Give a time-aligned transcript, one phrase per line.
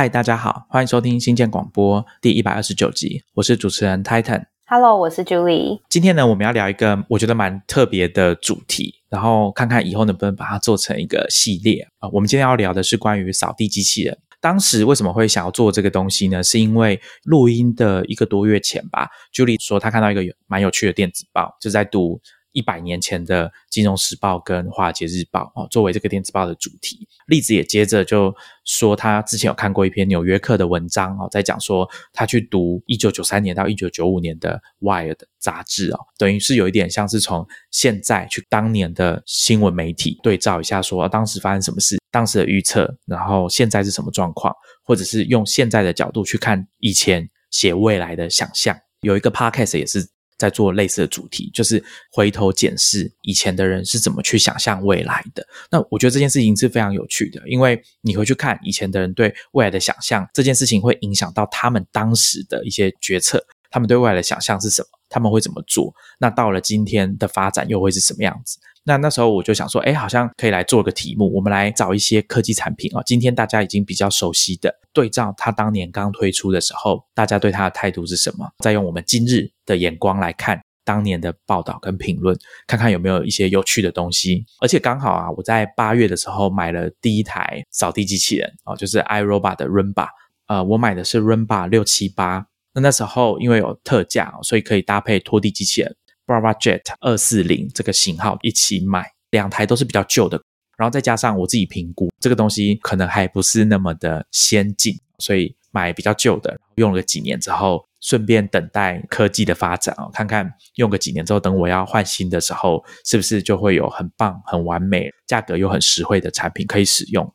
[0.00, 4.46] 嗨，大家好，欢迎收听新建广播第一百二十九集，我是主持人 Titan。
[4.64, 5.78] Hello，我是 Julie。
[5.90, 12.08] 今天呢，我们要聊一个我觉得蛮特别的主题，然后看看以后能不能把它做成一个系列啊。
[12.14, 14.16] 我们今天要聊的是关于扫地机器人。
[14.40, 16.42] 当时为什么会想要做这个东西呢？
[16.42, 22.18] 是因为录音的一个多月前吧，Julie 说她看到一个有蛮有趣的电子报，就在读。
[22.52, 48.76] 一百年前的《金融时报》跟《华尔街日报》哦，作为这个电子报的主题，例子也接着就说他之前有看过一篇《纽约客》的文章哦，在讲说他去读一九九三年到一九九五年的《Wired》杂志哦，等于是有一点像是从现在去当年的新闻媒体对照一下，说当时发生什么事，当时的预测，然后现在是什么状况，或者是用现在的角度去看以前写未来的想象。
[49.02, 50.08] 有一个 Podcast 也是。
[50.40, 55.46] 在做类似的主题，就是回头检视以前的人是怎么去想象未来的。
[55.70, 63.44] 那我觉得这件事情是非常有趣的，因为你回去看以前的人对未来的想象，这件事情会影响到他们当时的一些决策。
[63.72, 64.88] 他们对未来的想象是什么？
[65.08, 65.94] 他们会怎么做？
[66.18, 68.58] 那到了今天的发展又会是什么样子？
[68.82, 78.50] 那那时候我就想说，哎，好像可以来做个题目，我们来找一些科技产品啊，今天大家已经比较熟悉的，对照它当年刚推出的时候，大家对它的态度是什么？
[78.58, 84.44] 再用我们今日的眼光来看当年的报道跟评论，看看有没有一些有趣的东西。
[84.60, 90.08] 而且刚好啊，我在八月的时候买了第一台扫地机器人哦，就是 iRobot 的 Rumba，
[90.46, 92.46] 呃，我买的是 Rumba 六七八。
[92.72, 100.40] 那那时候因为有特价，所以可以搭配拖地机器人 Brava Jet 二四零这个型号一起买，两台都是比较旧的，
[100.76, 117.32] 然后再加上我自己评估这个东西可能还不是那么的先进，所以买比较旧的，用了几年之后，顺便等待科技的发展哦，看看用个几年之后，等我要换新的时候，是不是就会有很棒、很完美、价格又很实惠的产品可以使用？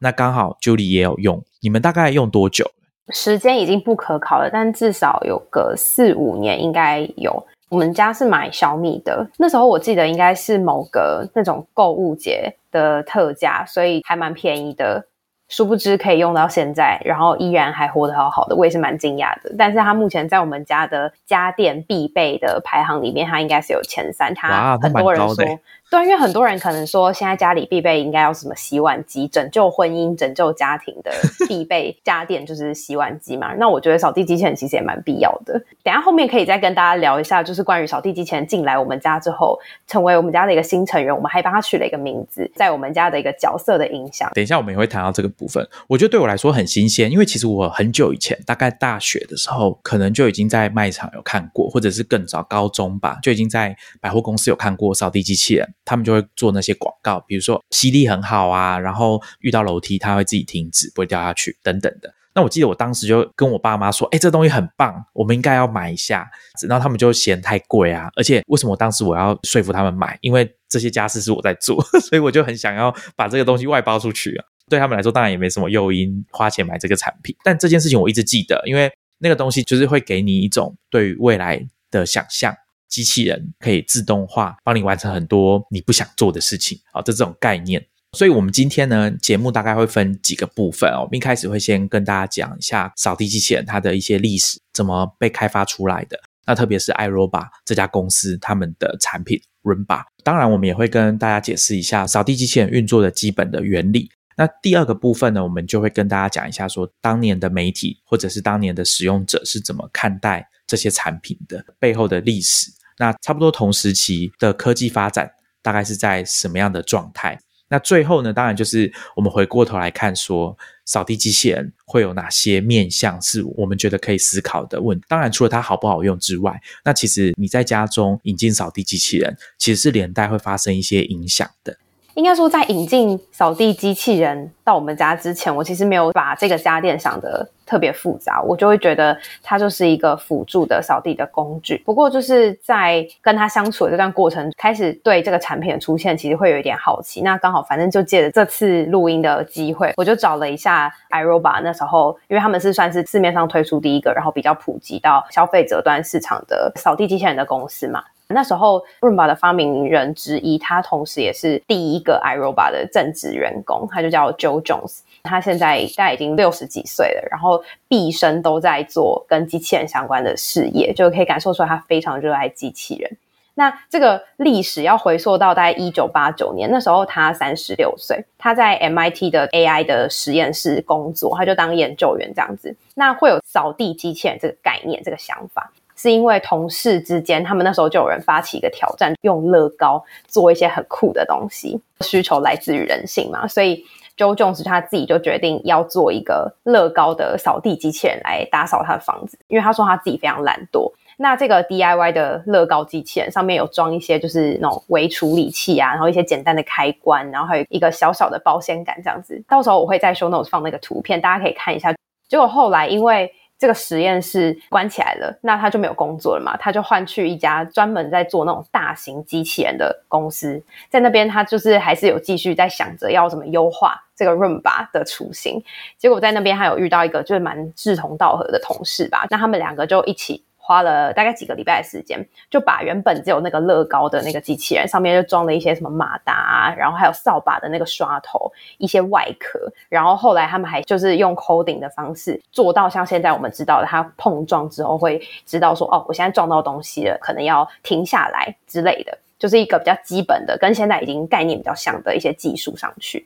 [0.00, 2.70] 那刚好 Julie 也有用，你们大概用多久？
[3.12, 7.46] 时间已经不可考了，但至少有个四五年应该有。
[7.68, 15.04] 我们家是买小米的，那时候我记得应该是某个那种购物节的特价，所以还蛮便宜的。
[15.48, 19.54] 殊不知可以用到现在，然后依然还活得好好的，我也是蛮惊讶的。
[19.58, 24.34] 但是它目前在我们家的家电必备的排行里面，它应该是有前三。
[24.34, 25.44] 它很多人说。
[25.88, 31.12] 对，因为很多人可能说，现在家里必备应该要什么洗碗机，拯救婚姻、拯救家庭的
[31.46, 33.54] 必备家电就是洗碗机嘛。
[33.54, 35.54] 那我觉得扫地机器人其实也蛮必要的。
[35.84, 44.28] 等下后面可以再跟大家聊一下，就是关于扫地机器人进来我们家之后，成为我们家的一个新成员，我们还帮他取了一个名字，在我们家的一个角色的影响。
[44.34, 45.66] 等一下我们也会谈到这个部分。
[45.86, 55.74] 我觉得对我来说很新鲜，因为其实我很久以前，大概大学的时候，可能就已经在卖场有看过，或者是更早高中吧，就已经在百货公司有看过扫地机器人。
[55.86, 62.12] 他们就会做那些广告，比如说吸力很好啊，然后遇到楼梯它会自己停止，不会掉下去等等的。
[62.34, 66.28] 那我记得我当时就跟我爸妈说：“哎，这东西很棒，我们应该要买一下。”
[66.68, 70.18] 然后他们就嫌太贵啊，而且为什么当时我要说服他们买？
[70.20, 74.44] 因为这些家事是我在做， 所以我就很想要把这个东西外包出去啊。
[74.68, 77.34] 对他们来说，当然也没什么诱因花钱买这个产品。
[77.42, 82.54] 但这件事情我一直记得，因为那个东西就是会给你一种对于未来的想象。
[82.96, 87.86] 机器人可以自动化帮你完成很多你不想做的事情，啊，这这种概念。
[88.12, 91.02] 所以，我们今天呢，节目大概会分几个部分哦。
[91.02, 96.18] 我们一开始会先跟大家讲一下扫地机器人它的一些历史，怎么被开发出来的。
[96.46, 100.02] 那特别是 iRobot 这家公司他们的产品 Rumba。
[100.24, 104.08] 当然，我们也会跟大家解释一下扫地机器人运作的基本的原理。
[104.38, 112.70] 那第二个部分呢，我们就会跟大家讲一下，说当年的媒体或者是当年的使用者是怎么看待这些产品的背后的历史。
[112.98, 115.30] 那差不多同时期的科技发展
[115.62, 117.38] 大概是在什么样的状态？
[117.68, 125.00] 那最后呢，当然就是我们回过头来看，说扫地机器人会有哪些面向是我们觉得可以思考的问。
[125.08, 131.76] 当然，除了它好不好用之外，那其实你在家中引进扫地机器人，其实是连带会发生一些影响的。
[132.16, 141.76] 应该说，在引进扫地机器人到我们家之前，我其实没有把这个家电想的特别复杂，我就会觉得它就是一个辅助的扫地的工具。
[141.84, 147.20] 不过，就是在跟他相处的这段过程，开始对这个产品的出现，其实会有一点好奇。
[147.20, 151.60] 那刚好，反正就借着这次录音的机会，我就找了一下 iRobot。
[151.62, 158.02] 那时候，因为他们是算是市面上推出第一个，然后比较普及到消费者端市场的扫地机器人的公司嘛。
[158.28, 165.00] 那时候，Rumba 的发明人之一，他同时也是第一个 iRobo 的正职员工，他就叫 Joe Jones。
[165.22, 173.16] 他现在大概已经六十几岁了，然后毕生都在做跟机器人相关的事业，就可以感受出来他非常热爱机器人。
[173.54, 182.76] 那这个历史要回溯到大概一九八九年，那时候他三十六岁，他在 MIT 的 AI 的实验室工作，他就当研究员这样子。
[182.94, 193.84] 那会有扫地机器人这个概念，这个想法，是因为同事之间，他们那时候就有人发起一个挑战，用乐高做一些很酷的东西，需求来自于人性嘛，所以
[194.16, 200.92] Joe Jones 他自己就决定要做一个乐高的扫地机器人来打扫他的房子，因为他说他自己非常懒惰。
[201.18, 209.42] 那这个 DIY 的乐高机器人上面有装一些就是那种微处理器啊，然后一些简单的开关，然后还有一个小小的保险杆这样子。
[209.48, 211.94] 到时候我会在 show notes 放那个图片，大家可以看一下。
[212.28, 225.62] 结果后来因为这个实验室关起来了，那他就没有工作了嘛，他就换去一家专门在做那种大型机器人的公司，在那边他就是还是有继续在想着要怎么优化这个 Roomba 的雏形。
[225.98, 230.42] 结果在那边还有遇到一个就是蛮志同道合的同事吧，那他们两个就一起。
[230.66, 232.18] 花了大概几个礼拜的时间，
[232.50, 253.24] 就把原本只有那个乐高的那个机器人上面就装了一些什么马达，然后还有扫把的那个刷头，一些外壳，然后后来他们还就是用 coding 的方式做到像现在我们知道的，它碰撞之后会知道说哦，我现在撞到东西了，可能要停下来之类的，就是一个比较基本的，跟现在已经概念比较像的一些技术上去。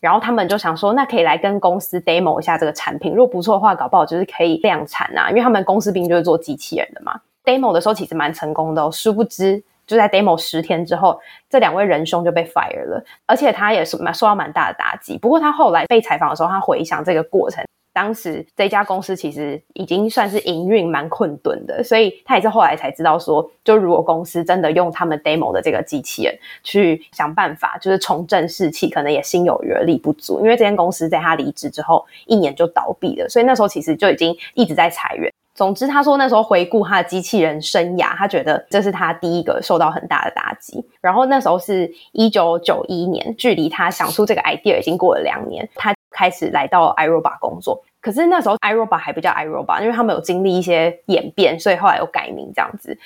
[0.00, 5.28] 然后他们就想说，那可以来跟公司 demo 一下这个产品，如果不错的话，搞不好就是可以量产啊。
[5.28, 7.20] 因为他们公司毕竟就是做机器人的嘛。
[7.44, 15.18] demo 的时候其实蛮成功的，殊不知就在 demo 十天之后，这两位仁兄就被 fire 了，而且他也是蛮受到蛮大的打击。
[15.18, 17.64] 不过他后来被采访的时候，他回想这个过程。
[18.00, 30.40] 当时这家公司其实已经算是营运蛮困顿的，所以他也是后来才知道说，就如果公司真的用他们 demo 的这个机器人去想办法，就是重振士气，可能也心有余而力不足。
[30.40, 35.30] 因为这间公司在他离职之后一年就倒闭了，所以那时候其实就已经一直在裁员。
[35.54, 40.82] 总之，他说那时候回顾他的机器人生涯，他觉得这是他第一个受到很大的打击。
[41.02, 45.94] 然后那时候是一九九一年，距离他想出这个 idea 已经过了两年，他。
[46.12, 52.96] 开始来到 iRobot 工作，可是那时候 iRobot 还不叫 iRobot，因为他们有经历一些演变，所以后来有改名这样子。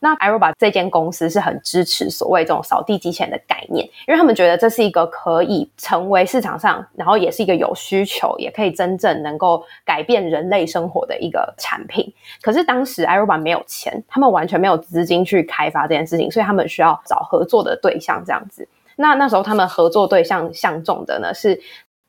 [0.00, 12.12] 那 iRobot 这间公司是很支持所谓这种扫地机器人的概念，因为他们觉得这是一个可以成为市场上，然后也是一个有需求，也可以真正能够改变人类生活的一个产品。
[12.42, 18.68] 可是当时 iRobot 没有钱，他们完全没有资金去开发这件事情，所以他们需要找合作的对象这样子。
[18.96, 21.58] 那那时候他们合作对象相中的呢是。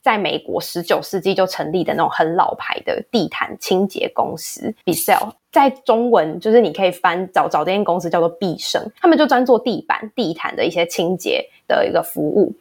[0.04, 12.54] 在美国十九世纪就成立的那种很老牌的地毯清洁公司 b s e l l 在中文就是你可以翻找找这间公司叫做必胜，他们就专做地板、地毯的一些清洁的一个服务。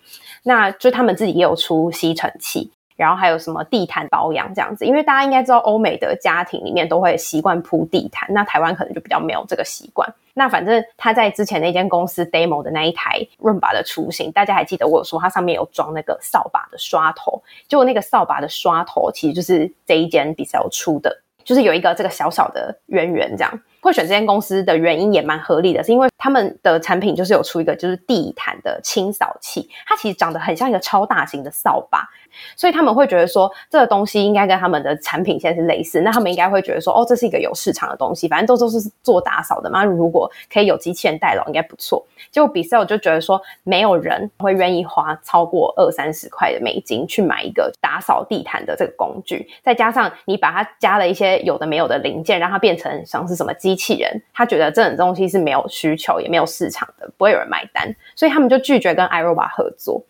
[0.44, 4.84] 那就他们自己也有出吸尘器，然后还有什么地毯保养这样子。
[4.84, 10.08] 因为大家应该知道，欧美的家庭里面都会习惯铺地毯，那台湾可能就比较没有这个习惯。
[10.34, 23.60] 那反正他在之前那间公司 demo 的那一台 Roomba 的雏形，大家还记得我有说它上面有装那个扫把的刷头，结果那个扫把的刷头其实就是这一间比较出的，就是有一个这个小小的圆圆这样。
[23.82, 32.08] 会选这间公司的原因也蛮合理的，是因为他们的产品就是有出一个就是地毯的清扫器，它其实长得很像一个超大型的扫把。
[32.56, 39.84] 所以他们会觉得说，这个东西应该跟他们的产品线是类似，那他们应该会觉得说，哦，这是一个有市场的东西，反正都都是做打扫的嘛。
[39.84, 42.04] 如果可以有机器人代劳，应该不错。
[42.30, 60.02] 结果比赛我就觉得说，没有人会愿意花超过二三十块的美金去买一个打扫地毯的这个工具，再加上你把它加了一些有的没有的零件，让它变成像是什么机器人，他觉得这种东西是没有需求也没有市场的，不会有人买单，所以他们就拒绝跟 iRobot 合作。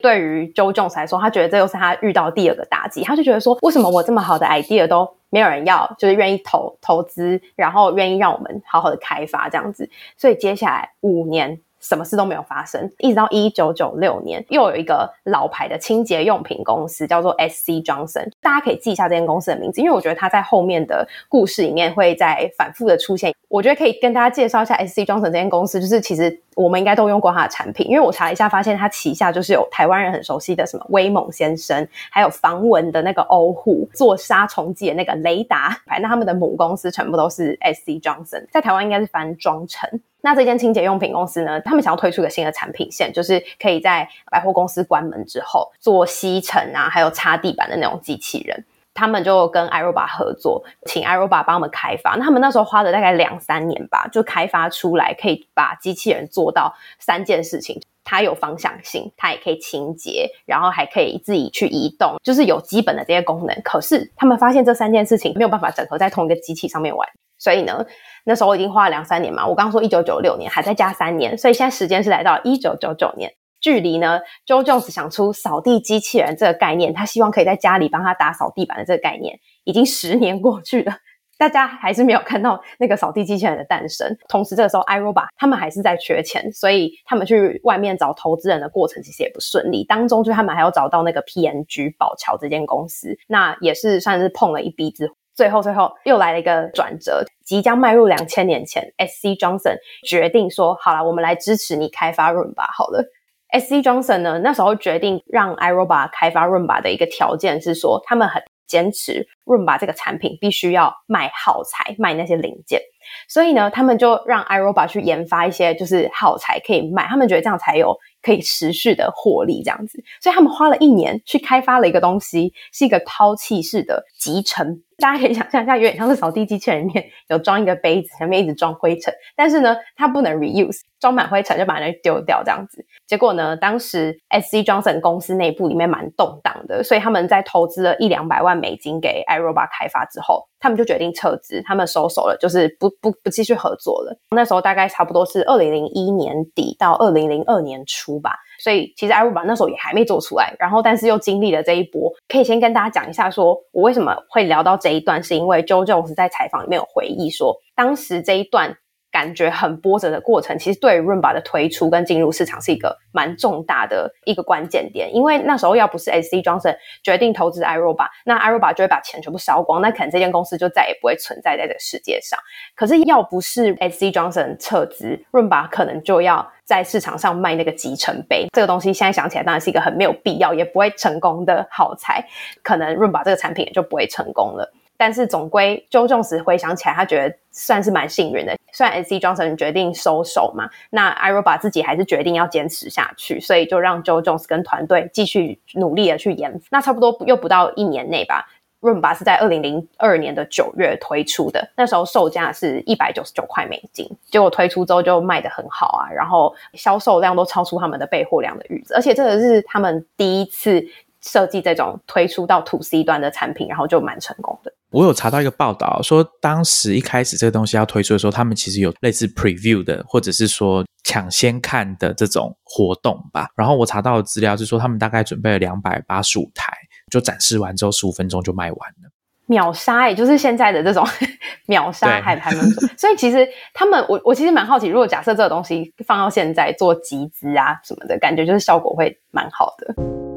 [0.00, 3.02] 对于 Joe Jones 来说，他觉得这又是他遇到第二个打击。
[3.04, 9.88] 他就觉得说，为什么我这么好的 idea 都没有人要，就是愿意投投资，然后愿意让我们好好的开发这样子。
[10.16, 11.60] 所以接下来五年。
[11.80, 23.34] 什么事都没有发生，一直到一九九六年，又有一个老牌的清洁用品公司叫做 S C Johnson，大家可以记一下这间公司的名字，因为我觉得它在后面的故事里面会在反复的出现。
[23.48, 39.88] 我觉得可以跟大家介绍一下 S C Johnson 这间公司，就是其实我们应该都用过它的产品，因为我查了一下，发现它旗下就是有台湾人很熟悉的什么威猛先生，还有防蚊的那个欧护，做杀虫剂的那个雷达，反正他们的母公司全部都是 S C Johnson，在台湾应该是翻装成。
[40.22, 41.60] 那这间清洁用品公司呢？
[41.60, 48.64] 他们想要推出一个新的产品线，就是可以在百货公司关门之后做吸尘啊，还有擦地板的那种机器人。
[48.92, 52.16] 他们就跟 iRobot 合作，请 iRobot 帮我们开发。
[52.16, 63.62] 那他们那时候花了大概两三年吧，就开发出来可以把机器人做到三件事情：它有方向性，它也可以清洁，然后还可以自己去移动，就是有基本的这些功能。
[63.62, 67.08] 可是他们发现这三件事情没有办法整合在同一个机器上面玩。
[67.38, 67.86] 所以呢，
[68.24, 69.46] 那时候我已经花了两三年嘛。
[69.46, 73.32] 我刚说一九九六年，还在加三年，所以现在时间是来到一九九九年。
[73.60, 80.94] 距离呢，Joe Jones 想出扫地机器人这个概念，他希望可以在家里帮他打扫地板的这个概念，已经十年过去了，
[81.36, 84.16] 大家还是没有看到那个扫地机器人的诞生。
[84.30, 89.84] 同时，这个时候 iRobot 他们还是在缺钱，所以他们去外面找投资人的过程其实也不顺利。
[89.84, 95.12] 当中，就他们还要找到那个 PNG 宝桥这间公司，那也是算是碰了一鼻子。
[95.34, 99.76] 最后，最后又来了一个转折，即将迈入两千年前，SC Johnson
[100.06, 103.04] 决定说：“好了，我们来支持你开发 Room 吧。”好了。
[103.48, 103.82] S.C.
[103.82, 112.80] Johnson 呢，那时候决定让 iRobot 开发 Roomba 的一个条件是说，他们很坚持 Roomba 这个产品必须要卖耗材，卖那些零件。
[113.28, 120.02] 所以呢，他们就让 iRobot 去研发一些就是耗材可以卖，他们觉得这样才有可以持续的获利这样子。
[120.20, 124.82] 所以他们花了一年去开发了一个东西，是一个抛弃式的集成。
[124.98, 132.84] 大家可以想象一下，有点像是扫地机器人里面有装一个杯子，前面一直装灰尘，但是呢，它不能 reuse，装满灰尘就把它丢掉这样子。
[133.06, 144.16] 结果呢，当时 S C Johnson 公司内部里面蛮动荡的，所以他们在投资了一两百万美金给 iRobot 开发之后，他们就决定撤资，他们收手了，就是不不不继续合作了。
[144.36, 148.30] 那时候大概差不多是二零零一年底到二零零二年初吧。
[148.62, 158.76] 所以其实 iRobot 那时候也还没做出来，然后但是又经历了这一波，可以先跟大家讲一下，说我为什么会聊到这一段，是因为 Jojo 是在采访里面有回忆说，当时这一段。
[159.10, 165.14] 感觉很波折的过程，其实对 Roomba 的推出跟进入市场是一个蛮重大的一个关键点。
[165.14, 172.38] 因为那时候要不是 S C Johnson 决定投资 iRobot，那 iRobot 就会把钱全部烧光，那可能这间公司就再也不会存在在这个世界上。
[172.76, 178.46] 可是要不是 S C Johnson 撤资，Roomba 可能就要在市场上卖那个集成杯。
[178.52, 182.24] 这个东西现在想起来当然是一个很没有必要，也不会成功的好材，
[182.62, 184.72] 可能 Roomba 这个产品也就不会成功了。
[185.00, 188.54] 但是总归，Joe Jones 回想起来，他觉得算是蛮幸运的。
[188.70, 196.66] 虽然 S C Johnson 决定收手嘛，那 iRobot 自己还是决定要坚持下去，所以就让 Joe Jones 跟团队继续努力的去研发。
[196.70, 198.46] 那差不多又不到一年内吧
[198.82, 204.06] ，Roomba 是在二零零二年的九月推出的，那时候售价是一百九十九块美金。
[204.26, 210.86] 结果推出之后就卖的很好啊，然后销售量都超出他们的备货量的预，而且这个是他们第一次
[211.22, 214.70] 设计这种推出到 To C 端的产品，然后就蛮成功的。
[214.92, 223.48] 我有查到一个报道，说当时一开始这个东西要推出的时候，他们其实有类似 preview 的，或者是说抢先看的这种活动吧。
[223.56, 226.72] 然后我查到的资料是说，他们大概准备了两百八十五台，
[227.10, 229.10] 就展示完之后十五分钟就卖完了，
[229.46, 231.06] 秒杀，也就是现在的这种
[231.66, 232.88] 秒杀还还能做。
[232.98, 240.29] 所以其实他们，我我其实蛮好奇，如果假设这个东西放到现在做集资啊什么的，感觉就是效果会蛮好的。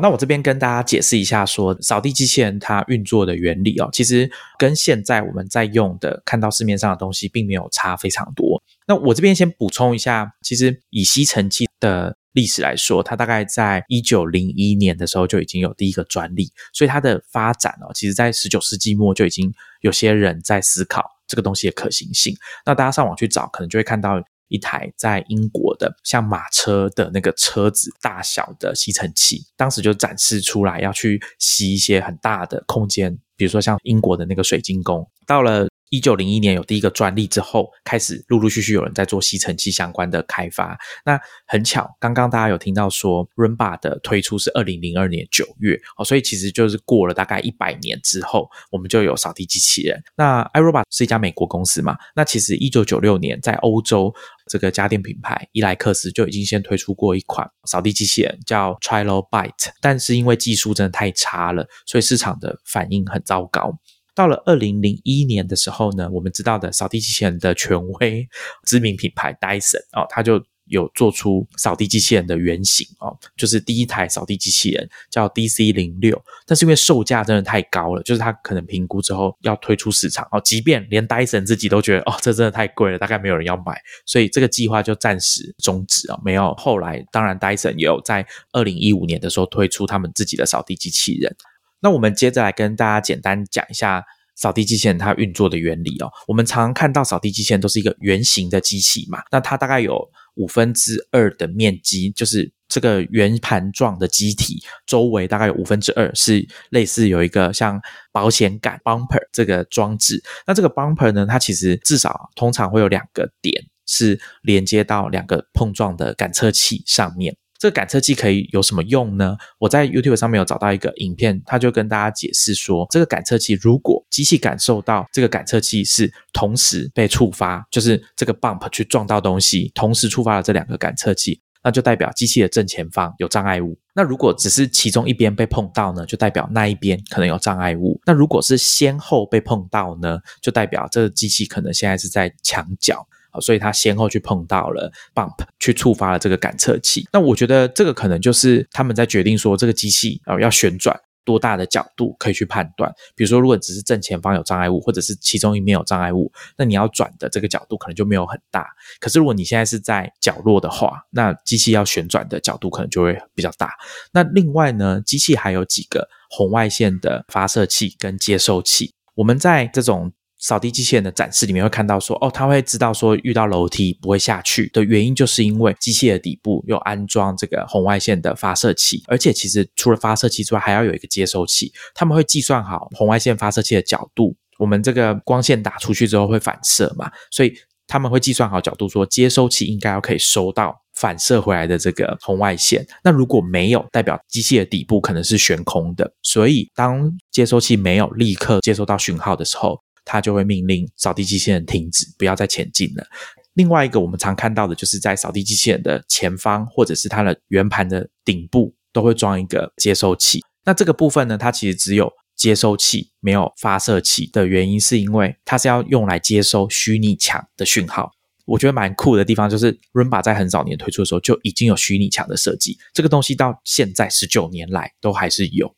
[0.00, 8.62] 那我这边跟大家解释一下，说扫地机器人它运作的原理哦，其实跟现在我们在用的看到市面上的东西并没有差非常多。
[8.86, 22.36] 那我这边先补充一下，其实以吸尘器的历史来说，它大概在一九零一年的时候就已经有第一个专利，所以它的发展哦，其实在十九世纪末就已经有些人在思考这个东西的可行性。
[22.64, 24.22] 那大家上网去找，可能就会看到。
[24.48, 35.66] 一台在英国的像马车的那个车子大小的吸尘器，当时就展示出来要去吸一些很大的空间，比如说像英国的那个水晶宫，到了。
[35.90, 40.76] 一九零一年有第一个专利之后，开始陆陆续续有人在做吸尘器相关的开发。
[41.04, 50.02] 那很巧，刚刚大家有听到说 r u m b a 的推出是二零零二年九月哦，所以其实就是过了大概一百年之后，我们就有扫地机器人。
[50.16, 51.96] 那 iRobot 是一家美国公司嘛？
[52.16, 54.12] 那其实一九九六年在欧洲
[54.48, 63.78] 这个家电品牌伊莱克斯就已经先推出过一款扫地机器人，叫 Trilobite，但是因为技术真的太差了，所以市场的反应很糟糕。
[64.14, 68.26] 到了二零零一年的时候呢，我们知道的扫地机器人的权威
[68.64, 87.04] 知名品牌 Dyson 哦，它就有做出扫地机器人的原型哦，就是第一台扫地机器人叫 DC 零六，但是因为售价真的太高了，就是它可能评估之后要推出市场哦，即便连 Dyson 自己都觉得哦，这真的太贵了，大概没有人要买，所以这个计划就暂时终止啊，没有后来。
[87.12, 91.34] 当然，Dyson 也有在二零一五年的时候推出他们自己的扫地机器人。
[91.80, 94.02] 那我们接着来跟大家简单讲一下
[94.34, 96.10] 扫地机器人它运作的原理哦。
[96.26, 99.98] 我们常常看到扫地机器人都是一个圆形的机器嘛，那它大概有
[100.36, 107.80] 五分之二的面积，就是这个圆盘状的机体周围大概有五分之二是类似有一个像
[108.12, 110.22] 保险杆 bumper 这个装置。
[110.46, 117.36] 那这个 bumper 呢，它其实至少通常会有两个点是连接到两个碰撞的感测器上面。
[117.58, 119.36] 这个感测器可以有什么用呢？
[119.58, 133.78] 我在 YouTube 上面有找到一个影片，他就跟大家解释说，这个感测器如果机器感受到这个感测器是同时被触发，就是这个 bump 去撞到东西，同时触发了这两个感测器，那就代表机器的正前方有障碍物。
[133.94, 138.00] 那如果只是其中一边被碰到呢，就代表那一边可能有障碍物。
[138.04, 143.06] 那如果是先后被碰到呢，就代表这个机器可能现在是在墙角。
[143.40, 147.06] 所以它先后去碰到了 bump，去触发了这个感测器。
[147.12, 152.88] 那我觉得这个可能就是他们在决定说这个机器啊要旋转多大的角度可以去判断。
[153.16, 158.68] 比如说，如果只是正前方有障碍物，或者是其中一面有障碍物，那你要转的这个角度可能就没有很大。
[159.00, 163.72] 可是如果你现在是在角落的话，那机器要旋转的角度可能就会比较大。
[164.12, 168.94] 那另外呢，机器还有几个红外线的发射器跟接收器。
[169.16, 170.12] 我们在这种
[170.46, 181.72] 扫地机器人的展示里面会看到说，哦，他会知道说遇到楼梯不会下去的原因，就是因为机器的底部有安装这个红外线的发射器，而且其实除了发射器之外，还要有一个接收器。
[181.96, 187.52] 他们会计算好红外线发射器的角度，我们这个光线打出去之后会反射嘛，所以
[187.88, 192.86] 他们会计算好角度，说接收器应该要可以收到反射回来的这个红外线。
[193.02, 199.80] 那如果没有，代表机器的底部可能是悬空的，所以当接收器没有立刻接收到讯号的时候。
[200.06, 203.04] 它就会命令扫地机器人停止，不要再前进了。
[203.52, 210.42] 另外一个我们常看到的就是在扫地机器人的前方，或者是它的圆盘的顶部，都会装一个接收器。
[210.64, 218.12] 那这个部分呢，它其实只有接收器，没有发射器的原因，是因为它是要用来接收虚拟墙的讯号。
[218.44, 225.74] 我觉得蛮酷的地方就是 r u m b a 在很早年推出的时候就已经有虚拟墙的设计，这个东西到现在十九年来都还是有。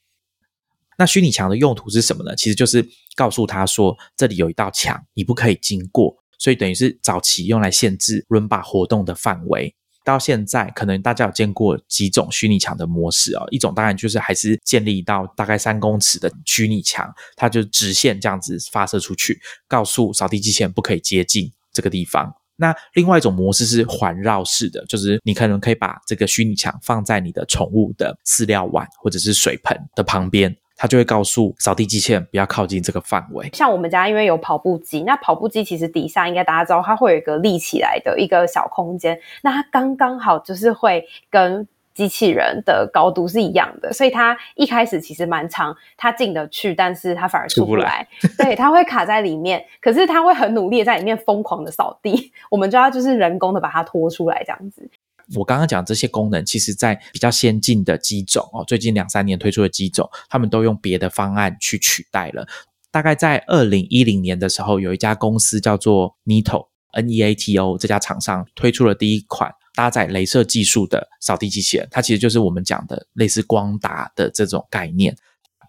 [0.99, 2.37] 那虚拟墙的用途是什么呢？
[2.37, 6.15] 其实就是告诉他说，这里有一道墙，你不可以经过。
[6.39, 9.75] 所以等于是早期用来限制 Rumba 活动的范围。
[10.05, 13.45] 到现在，可能大家有见过几种虚拟墙的模式啊。
[13.51, 22.33] 一种当然就是还是建立到大概三公尺的虚拟墙，它就直线这样子发射出去，告诉扫地机器人不可以接近这个地方。
[22.57, 30.57] 那另外一种模式是环绕式的，就是你可能可以把这个虚拟墙放在你的宠物的饲料碗或者是水盆的旁边。
[30.79, 33.51] 它就会告诉扫地机器人不要靠近这个范围。
[33.53, 48.07] 像我们家因为有跑步机，那跑步机其实底下应该大家知道，它会有一个立起来的一个小空间，那它刚刚好就是会跟机器人的高度是一样的，所以它一开始其实蛮长，它进得去，但是它反而出不来。
[48.39, 54.89] 对，它会卡在里面，可是它会很努力在里面疯狂的扫地， 我们就要就是人工的把它拖出来这样子。
[55.35, 62.47] 我刚刚讲这些功能，其实在比较先进的机种哦，最近两三年推出的机种，他们都用别的方案去取代了。
[62.91, 75.17] 大概在二零一零年的时候，有一家公司叫做 Neato（N E A T O） 这家厂商推出了第一款搭载镭射技术的扫地机器人，它其实就是我们讲的类似光达的这种概念。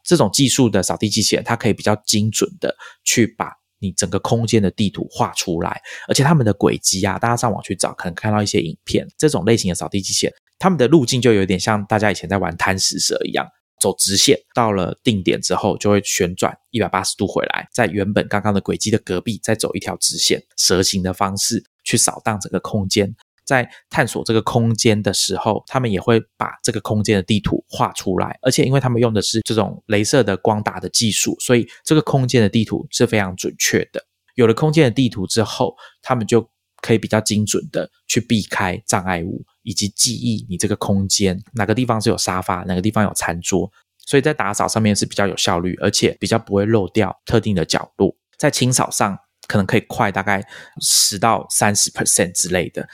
[0.06, 3.59] 这种技术的扫地机器人，它可以比较精准的去把。
[3.80, 9.08] 你整个空间的地图画出来，而且他们的轨迹啊，大家上网去找，可能看到一些影片。
[9.18, 13.48] 这种类型的扫地机器人，他们的路径就有点像大家以前在玩贪食蛇一样，
[13.80, 23.16] 走直线，到了定点之后就会旋转一百八十度回来，在原本刚刚的轨迹的隔壁再走一条直线，蛇形的方式去扫荡整个空间。
[23.50, 34.06] 在探索这个空间的时候，他们也会把这个空间的地图画出来，而且因为他们用的是这种镭射的光打的技术，所以这个空间的地图是非常准确的。
[34.36, 36.48] 有了空间的地图之后，他们就
[36.84, 43.68] 可以比较精准的去避开障碍物，以及记忆你这个空间哪个地方是有沙发，哪个地方有餐桌，
[44.06, 48.16] 所以在打扫上面是比较有效率，而且比较不会漏掉特定的角落。
[48.38, 50.48] 在清扫上可能可以快大概
[50.80, 52.88] 十到三十 percent 之类的。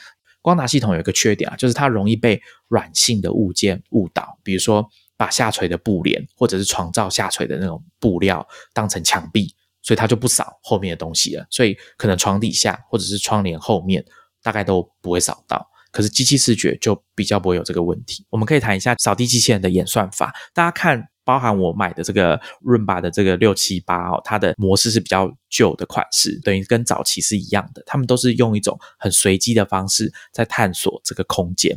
[0.46, 11.44] 光达系统有一个缺点啊，就是它容易被软性的物件误导，比如说把下垂的布帘或者是床罩下垂的那种布料当成墙壁，所以它就不扫后面的东西了。
[11.50, 14.04] 所以可能床底下或者是窗帘后面
[14.40, 18.24] 大概都不会扫到，可是机器视觉就比较不会有这个问题。
[18.30, 21.08] 我们可以谈一下扫地机器人的演算法，大家看。
[21.26, 27.82] 包含我买的这个润巴的这个六七八哦，它的模式是比较旧的款式，等于跟早期是一样的。
[27.84, 31.76] 他们都是用一种很随机的方式在探索这个空间。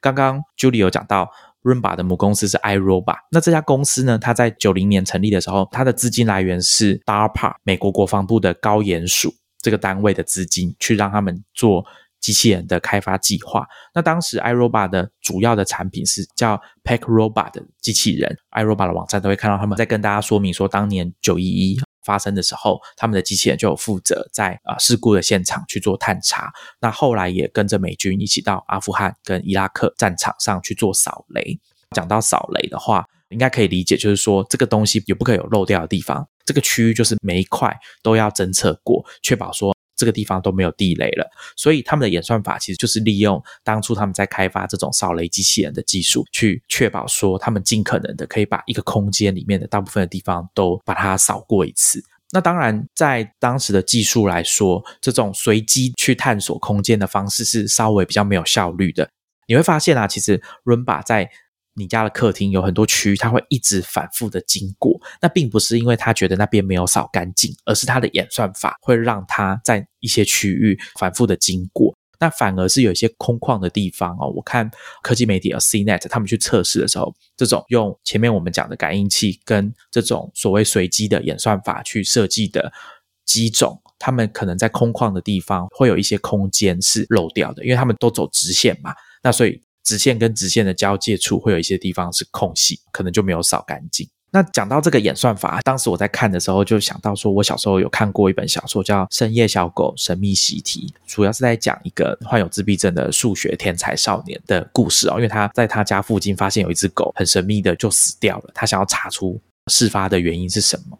[0.00, 1.30] 刚刚 Julie 有讲到
[1.62, 9.32] 润巴的母公司是 iRobot，那这家公司呢，它在九零年成立的时候，它的资金来源是 DARPA 美国国防部的高研署
[9.62, 11.84] 这个单位的资金，去让他们做。
[12.20, 13.66] 机器人的开发计划。
[13.94, 18.36] 那当时 iRobot 的主要的产品是叫 Pack Robot 的机器人。
[18.52, 26.50] iRobot 的网站都会看到他们在跟大家说明说，当年九一一发生的时候，他们的机器人就有负责在啊事故的现场去做探查。
[26.80, 31.58] 那后来也跟着美军一起到阿富汗跟伊拉克战场上去做扫雷。
[31.94, 36.26] 讲到扫雷的话，应该可以理解，就是说这个东西也不可以有漏掉的地方。
[36.44, 39.74] 这个区域就是每一块都要侦测过，确保说。
[39.98, 52.02] 这个地方都没有地雷了，所以他们的演算法其实就是利用当初他们在开发这种扫雷机器人的技术，去确保说他们尽可能的可以把一个空间里面的大部分的地方都把它扫过一次。
[52.30, 59.08] 那当然，在当时的技术来说，这种随机去探索空间的方式是稍微比较没有效率的。
[59.48, 61.30] 你会发现啊，其实 Rumba 在
[61.78, 65.00] 你家的客厅有很多区域，它会一直反复的经过。
[65.22, 71.96] 那并不是因为他觉得那边没有扫干净，而是他的演算法会让他在一些区域反复的经过。
[72.20, 74.26] 那反而是有一些空旷的地方哦。
[74.34, 74.68] 我看
[75.02, 82.72] 科技媒体啊，CNET 他们去测试的时候，这种用前面我们讲的感应器跟这种所谓随机的演算法去设计的
[83.24, 88.92] 机种，他们可能在空旷的地方会有一些空间是漏掉的，因为他们都走直线嘛。
[89.22, 89.62] 那所以。
[89.88, 94.06] 直线跟直线的交界处会有一些地方是空隙，可能就没有扫干净。
[94.30, 105.14] 那讲到这个演算法，当时我在看的时候就想到说，我小时候有看过一本小说叫《深夜小狗神秘习题》，主要是在讲一个患有自闭症的数学天才少年的故事哦。
[105.14, 110.98] 因为他在他家附近发现有一只狗很神秘的就死掉了，他想要查出事发的原因是什么。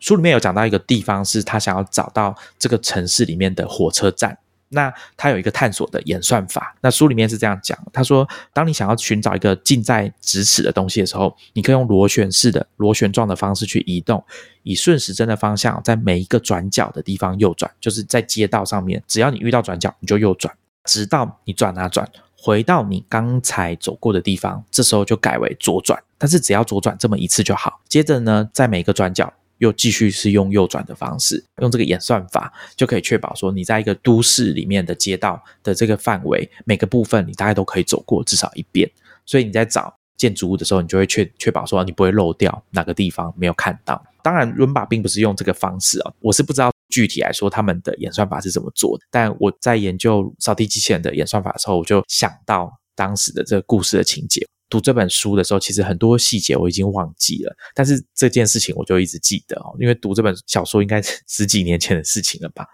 [0.00, 4.36] 书里面有讲到一个地方，是他想要找到这个城市里面的火车站。
[4.74, 6.76] 那它有一个探索的演算法。
[6.80, 14.22] 那书里面是这样讲，他说，当你想要寻找一个近在咫尺的东西的时候，你可以用螺旋式的螺旋状的方式去移动，
[14.62, 27.80] 以顺时针的方向，在每一个转角的地方右转，就是在街道上面，只要你遇到转角，你就右转，直到你转啊转，回到你刚才走过的地方，这时候就改为左转，但是只要左转这么一次就好。
[27.88, 29.32] 接着呢，在每个转角。
[29.58, 38.90] 又继续是用右转的方式，用这个演算法就可以确保说，你在一个都市里面的街道的这个范围，每个部分你大概都可以走过至少一遍。
[39.26, 44.04] 所以你在找建筑物的时候，你就会确确保说，你不会漏掉哪个地方没有看到。
[44.22, 49.04] 当然，伦巴并不是用这个方式啊，我是不知道具体来说他们的演算法是怎么做的。
[49.10, 54.46] 但我在研究扫地机器人的演算法的时候，我就想到当时的这个故事的情节。
[54.74, 62.66] 读这本书的时候，其实很多细节我已经忘记了，但是这件事情我就一直记得哦，因为读这本小说应该是十几年前的事情了吧。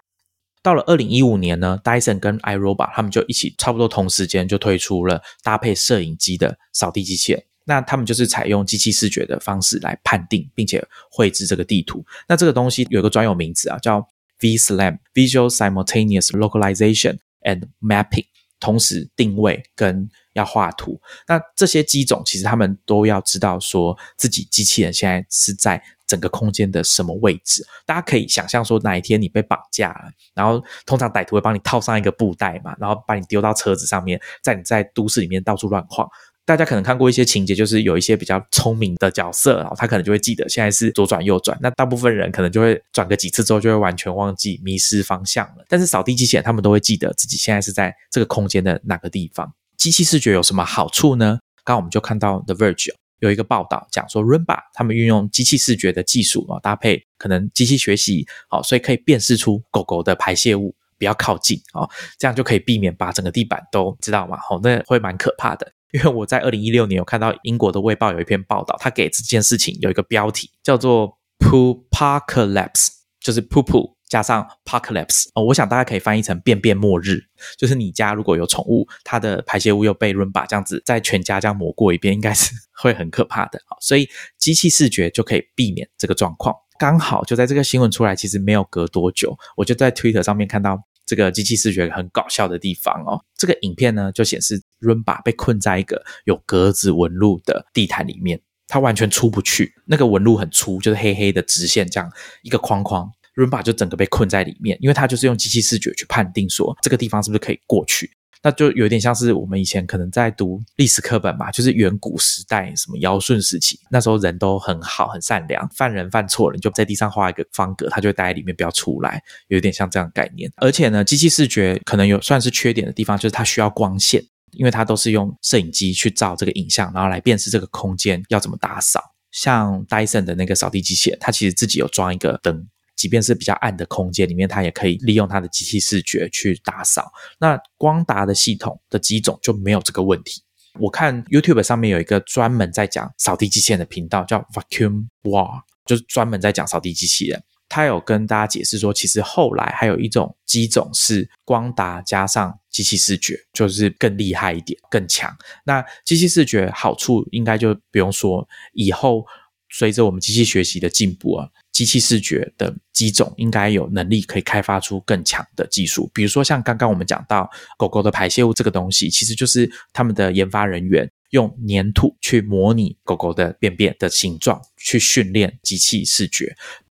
[0.63, 7.43] 到了二零一五年呢，Dyson 跟 iRobot 他们就一起差不多同时间就推出了搭配摄影机的扫地机器人。
[7.65, 12.03] 那他们就是采用机器视觉的方式来判定并且绘制这个地图。
[12.27, 14.03] 那这个东西有一个专有名词啊，叫
[14.39, 18.25] VSLAM（Visual Simultaneous Localization and Mapping），
[18.59, 27.65] 同时定位跟要画图，那这些机种其实他们都要知道，说自己机器人现在是在整个空间的什么位置。
[27.85, 36.07] 大家可以想象说，哪一天你被绑架了，然后通常歹徒会帮你套上一个布袋嘛，然后把你丢到车子上面，在你在都市里面到处乱晃。
[36.43, 41.57] 大家可能看过一些情节，就是有一些比较聪明的角色，然后他可能就会记得现在是左转右转。
[41.61, 45.63] 那大部分人可能就会转个几次之后，就会完全忘记迷失方向了。
[45.69, 49.53] 但是扫地机器人他们都会记得自己现在是在这个空间的哪个地方。
[49.81, 51.39] 机器视觉有什么好处呢？
[51.65, 61.89] 刚刚我们就看到 The Verge 有一个报道讲说，Rumba 他们运用机器视觉的技术啊，搭配可能机器学习，好，所以可以辨识出狗狗的排泄物比较靠近啊，
[62.19, 64.37] 这样就可以避免把整个地板都知道吗？
[64.51, 65.73] 哦，那会蛮可怕的。
[65.93, 72.89] 因为我在二零一六年有看到英国的《卫报》有一篇报道，他给这件事情有一个标题叫做 “Poo Parklapse”，
[73.19, 73.95] 就是 “Poo Poo”。
[74.11, 77.21] 加上 Parklapse 哦，我想大家可以翻译成便便末日，
[77.57, 83.61] 就是你家如果有宠物，它的排泄物又被 Rumba 这样子在全家这样抹过一遍，应该是 会很可怕的。
[83.79, 86.53] 所以机器视觉就可以避免这个状况。
[86.77, 93.23] 刚好就在这个新闻出来，其实没有隔多久，我就在 Twitter 上面看到这个机器视觉很搞笑的地方哦。
[93.37, 99.73] 这个影片呢就显示 Rumba 被困在一个有格子纹路的地毯里面，它完全出不去。
[99.85, 102.11] 那个纹路很粗，就是黑黑的直线这样
[102.43, 103.09] 一个框框。
[103.35, 108.11] Rumba 就整个被困在里面，因为它就是用机器视觉去判定说这个地方是不是可以过去，
[108.43, 120.51] 那就有点像是我们以前可能在读历史课本嘛，就是远古时代什么尧舜时期，那时候人都很好很善良，犯人犯错了，你就在地上画一个方格，他就会待在里面不要出来，有点像这样概念。
[120.57, 129.01] 而且呢，机器视觉可能有算是缺点的地方，就是它需要光线，因为它都是用摄影机去照这个影像，然后来辨识这个空间要怎么打扫。
[129.31, 132.67] 像 Dyson 的那个扫地机器人，它其实自己有装一个灯。
[132.95, 137.11] 即便是比较暗的空间里面，它也可以利用它的机器视觉去打扫。
[137.39, 140.43] 那光达的系统的机种就没有这个问题。
[140.79, 147.43] 我看 YouTube 上面有一个专门在讲扫地机器人的频道，叫 Vacuum War，就是专门在讲扫地机器人。
[147.67, 155.33] 他有跟大家解释说，其实后来还有一种机种是光达加上机器视觉，就是更厉害一点、更强。
[155.63, 159.25] 那机器视觉好处应该就不用说，以后
[159.71, 166.11] 随着我们机器学习的进步啊，机器视觉的机种应该有能力可以开发出更强的技术。
[166.13, 176.53] 比如说像刚刚我们讲到狗狗的排泄物这个东西，其实就是他们的研发人员用粘土去模拟狗狗的便便的形状，去训练机器视觉。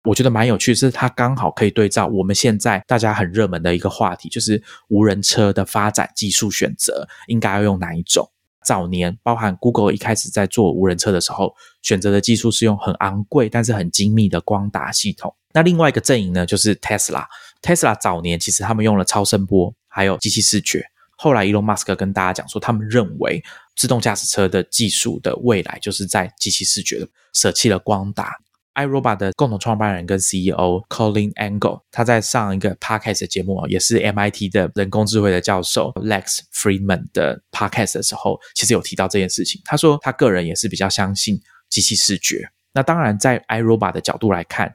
[0.05, 8.29] 我觉得蛮有趣，是它刚好可以对照我们现在大家很热门的一个话题，就是无人车的发展技术选择应该要用哪一种。
[8.65, 15.35] 早年包含 Google 一开始在做无人车的时候，选择的技术是用很昂贵但是很精密的光达系统。
[15.55, 17.25] 那另外一个阵营呢，就是 Tesla。
[17.61, 20.85] Tesla 早年其实他们用了超声波，还有机器视觉。
[21.17, 23.43] 后来 Elon Musk 跟大家讲说，他们认为
[23.77, 28.35] 自动驾驶车的技术的未来就是在机器视觉，舍弃了光达。
[28.75, 39.61] iRobot 的共同创办人跟 CEO Colin Angle，他在上一个 podcast 节目也是 MIT 的人工智慧的教授 Lex Friedman 的 podcast 的时候，其实有提到这件事情。
[39.65, 42.49] 他说他个人也是比较相信机器视觉。
[42.73, 44.73] 那当然，在 iRobot 的角度来看，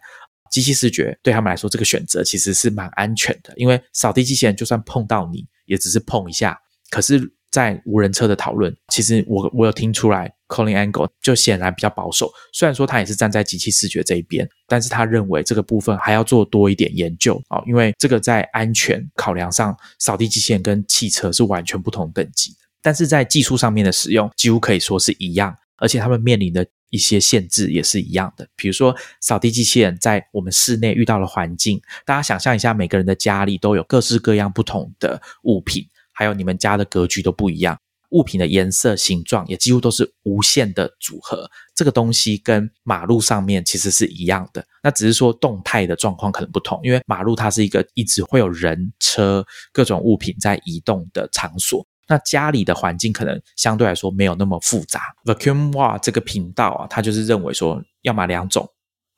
[0.52, 6.60] 机器视觉对他们来说这个选择其实是蛮安全的，因为扫地机器人就算碰到你，也只是碰一下。
[6.90, 7.20] 可是
[7.58, 12.32] 在无人车的讨论，其实我我有听出来，Colin Angle 就显然比较保守。
[12.54, 22.58] 虽然说他也是站在机器视觉这一边，但是他认为这个部分还要做多一点研究啊，因为这个在安全考量上，扫地机器人跟汽车是完全不同等级的。
[22.84, 28.48] 但是在技术上面的使用，几乎可以说是一样，而且他们面临的一些限制也是一样的。
[28.56, 35.84] 比如说，扫地机器人在我们室内遇到了环境，大家想象一下，每个人的家里都有各式各样不同的物品。
[36.18, 37.78] 还有你们家的格局都不一样，
[38.10, 41.48] 物品的颜色、形状也几乎都是无限的组合。
[41.76, 46.80] 这个东西跟马路上面其实是一样的，那只是说动态的状况可能不同。
[46.82, 55.02] 因为马路它是一个一直会有人、车、各种物品在移动的场所，那家里的环境可能相对来说没有那么复杂。
[55.24, 58.68] Vacuum Wa 这个频道啊，它就是认为说，要么两种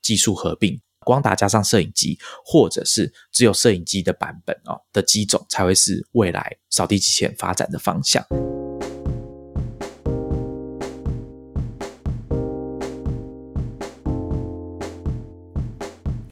[0.02, 0.78] 技术合并。
[1.06, 8.22] 光达加上摄影机，或者是只有摄影机的版本哦的机种，才会是未来扫地机器人发展的方向。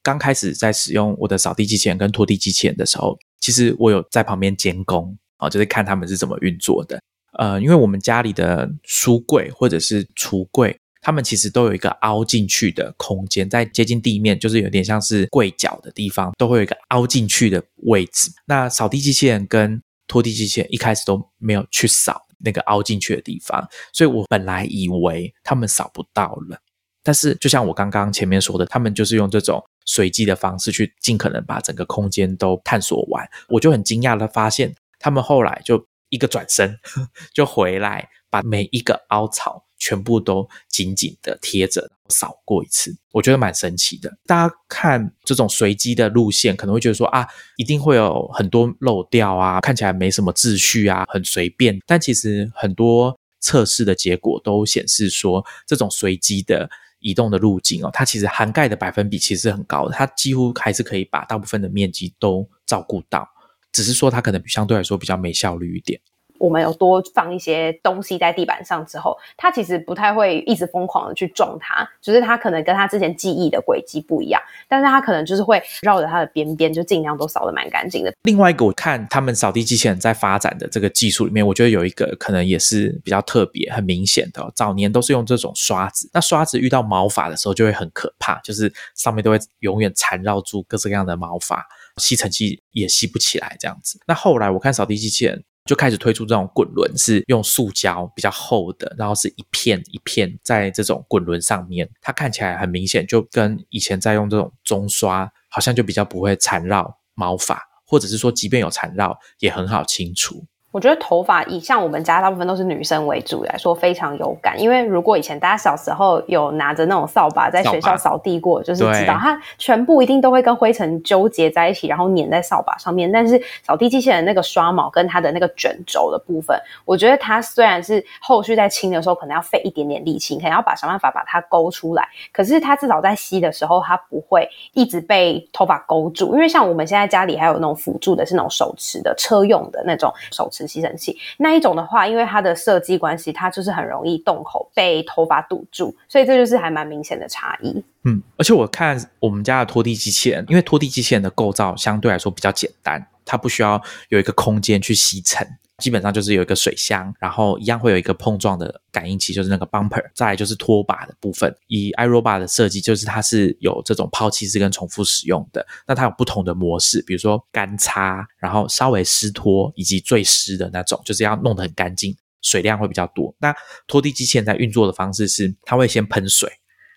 [0.03, 7.01] 刚开始在使用我的扫地机器人跟拖地机器人的时候，其实我有在旁边监工啊，就是看他们是怎么运作的。
[7.39, 10.79] 呃，因为我们家里的书柜或者是橱柜。
[11.01, 18.31] 它们其实都有一个凹进去的空间，在接近地面，就是有点像是柜角的地方，都会有一个凹进去的位置。
[18.47, 26.59] 那扫地机器人跟拖地机器人一开始都没有去扫那个凹进去的地方，所以我本来以为他们扫不到了。
[27.03, 33.27] 但是就像我刚刚前面说的，他们就是用这种随机的方式去尽可能把整个空间都探索完。
[33.49, 36.79] 我就很惊讶的发现，他们后来就一个转身
[37.33, 39.65] 就回来，把每一个凹槽。
[39.79, 44.17] 全部都紧紧的贴着扫过一次，我觉得蛮神奇的。
[44.27, 51.79] 大家看这种随机的路线，可能会觉得说啊，一定会有很多漏掉啊，看起来没什么秩序啊，很随便。
[51.87, 63.29] 但其实很多测试的结果都显示说，这种随机的移动的路径哦，它其实涵盖的百分比其实很高的，它几乎还是可以把大部分的面积都照顾到，
[63.71, 66.01] 只是说它可能相对来说比较没效率一点。
[66.39, 78.13] 我们有多放一些东西在地板上之后，它其实不太会一直疯狂的去撞它，只是它可能跟它之前记忆的轨迹不一样，但是它可能就是会绕着它的边边，就尽量都扫的蛮干净的。
[78.23, 84.51] 另外一个，我看他们扫地机器人在发展的这个技术里面，我觉得有一个可能也是比较特别、很明显的。
[84.55, 94.01] 早年都是用这种刷子，那刷子遇到毛发的时候就会很可怕，就是上面都会永远缠绕住各式各样的毛发，吸尘器也吸不起来这样子。
[94.07, 95.45] 那后来我看扫地机器人。
[95.69, 110.47] 就开始推出这种滚轮，是用塑胶比较厚的，然后是一片一片在这种滚轮上面，它看起来很明显，就跟以前在用这种中刷，好像就比较不会缠绕毛发，或者是说，即便有缠绕，也很好清除。
[110.79, 123.11] 我觉得头发以像我们家大部分都是女生为主来说非常有感，因为如果以前大家小时候有拿着那种扫把在学校扫地过，就是知道它全部一定都会跟灰尘纠结在一起，然后粘在扫把上面。
[123.11, 136.35] 但是扫地机器人那个刷毛跟它的那个卷轴的部分，我觉得它虽然是后续在清的时候可能要费一点点力气，可能要把想办法把它勾出来，可是它至少在吸的时候，它不会一直被头发勾住。
[136.35, 140.68] 因为像我们现在家里还有那种辅助的是那种手持的车用的那种手持。
[140.69, 141.17] 吸尘器。
[141.39, 147.83] 那一种的话，因为它的设计关系，它就是很容易洞口被头发堵住，所以这就是还蛮明显的差异。
[148.05, 155.47] 嗯，而且我看我们家的拖地机器人，因为拖地机器人的构造相对来说比较简单，它不需要有一个空间去吸尘。
[155.79, 160.03] 基本上就是有一个水箱，然后一样会有一个碰撞的感应器，就是那个 bumper。
[160.13, 161.55] 再来就是拖把的部分。
[161.69, 165.65] 以 iRobot 的设计，就是它是有这种抛弃式跟重复使用的。
[165.87, 173.33] 那它有不同的模式，比如说干擦，然后稍微湿拖，以及最湿的那种，就是要弄得很干净，水量会比较多。
[173.39, 173.55] 那
[173.87, 176.51] 拖地机器人在运作的方式是，它会先喷水，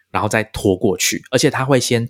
[0.09, 2.09] 然后再拖过去，而且它会先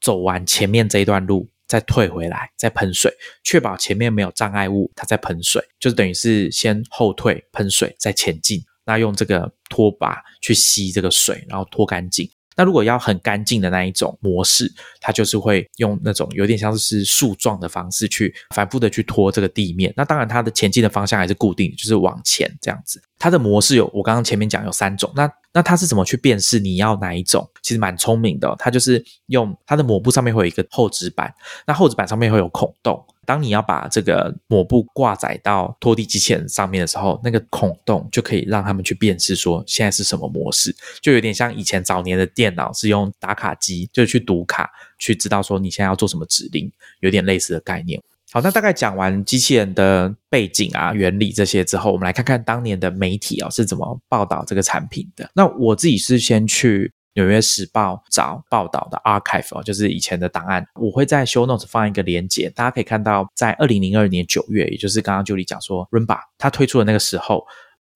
[0.00, 1.48] 走完前面这一段路。
[1.70, 3.12] 再退回来，再喷水，
[3.44, 8.60] 确保前面没有障碍物，它再喷水，就是等于是先后退喷水，再前进。
[8.84, 12.28] 那用这个拖把去吸这个水，然后拖干净。
[12.60, 14.70] 那如果要很干净的那一种模式，
[15.00, 19.90] 它就是会用那种有点像是树状的方式去反复的去拖这个地面。
[19.96, 23.00] 那当然，它的前进的方向还是固定，就是往前这样子。
[23.18, 25.10] 它的模式有我刚刚前面讲有三种。
[25.16, 27.48] 那那它是怎么去辨识你要哪一种？
[27.62, 31.32] 其实蛮聪明的，它就是用它的抹布上面会有一个厚纸板，
[31.66, 33.02] 那厚纸板上面会有孔洞。
[33.30, 48.02] 当你要把这个抹布挂载到拖地机器人上面的时候，那个孔洞就可以让他们去辨识说现在是什么模式，就有点像以前早年的电脑是用打卡机，就去读卡去知道说你现在要做什么指令，有点类似的概念。
[48.32, 55.30] 好，那大概讲完机器人的背景啊、原理这些之后，我们来看看当年的媒体啊是怎么报道这个产品的。
[55.36, 56.92] 那我自己是先去。
[57.14, 67.44] 纽约时报找报道的 archive 哦，就是以前的档案，我会在 show notes 放一个连接，大家可以看到，在二零零二年九月，也就是刚刚 Julie 讲说 Rumba 它推出的那个时候，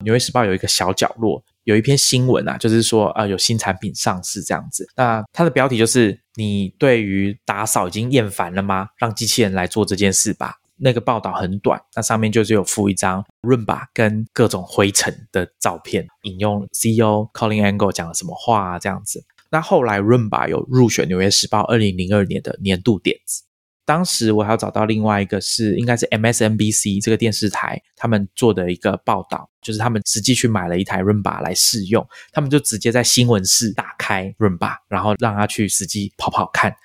[0.03, 4.85] 纽约时报有一个小角落，有一篇新闻啊，就是说呃有新产品上市这样子。
[4.97, 8.89] 那它的标题就是你对于打扫已经厌烦了吗？
[8.97, 10.55] 让机器人来做这件事吧。
[10.77, 19.23] 那个报道很短，那上面就是有附一张润吧跟各种灰尘的照片，引用 CEO Colin Angle 讲了什么话啊这样子。
[19.51, 23.43] 那后来润吧有入选《纽约时报》二零零二年的年度点子。
[23.87, 36.75] 当时我还要找到另外一个是，应该是 MSNBC 这个电视台他们做的一个报道，就是他们实际去买了一台润把来试用，他们就直接在新闻室打开润把，然后让他去实际跑跑看。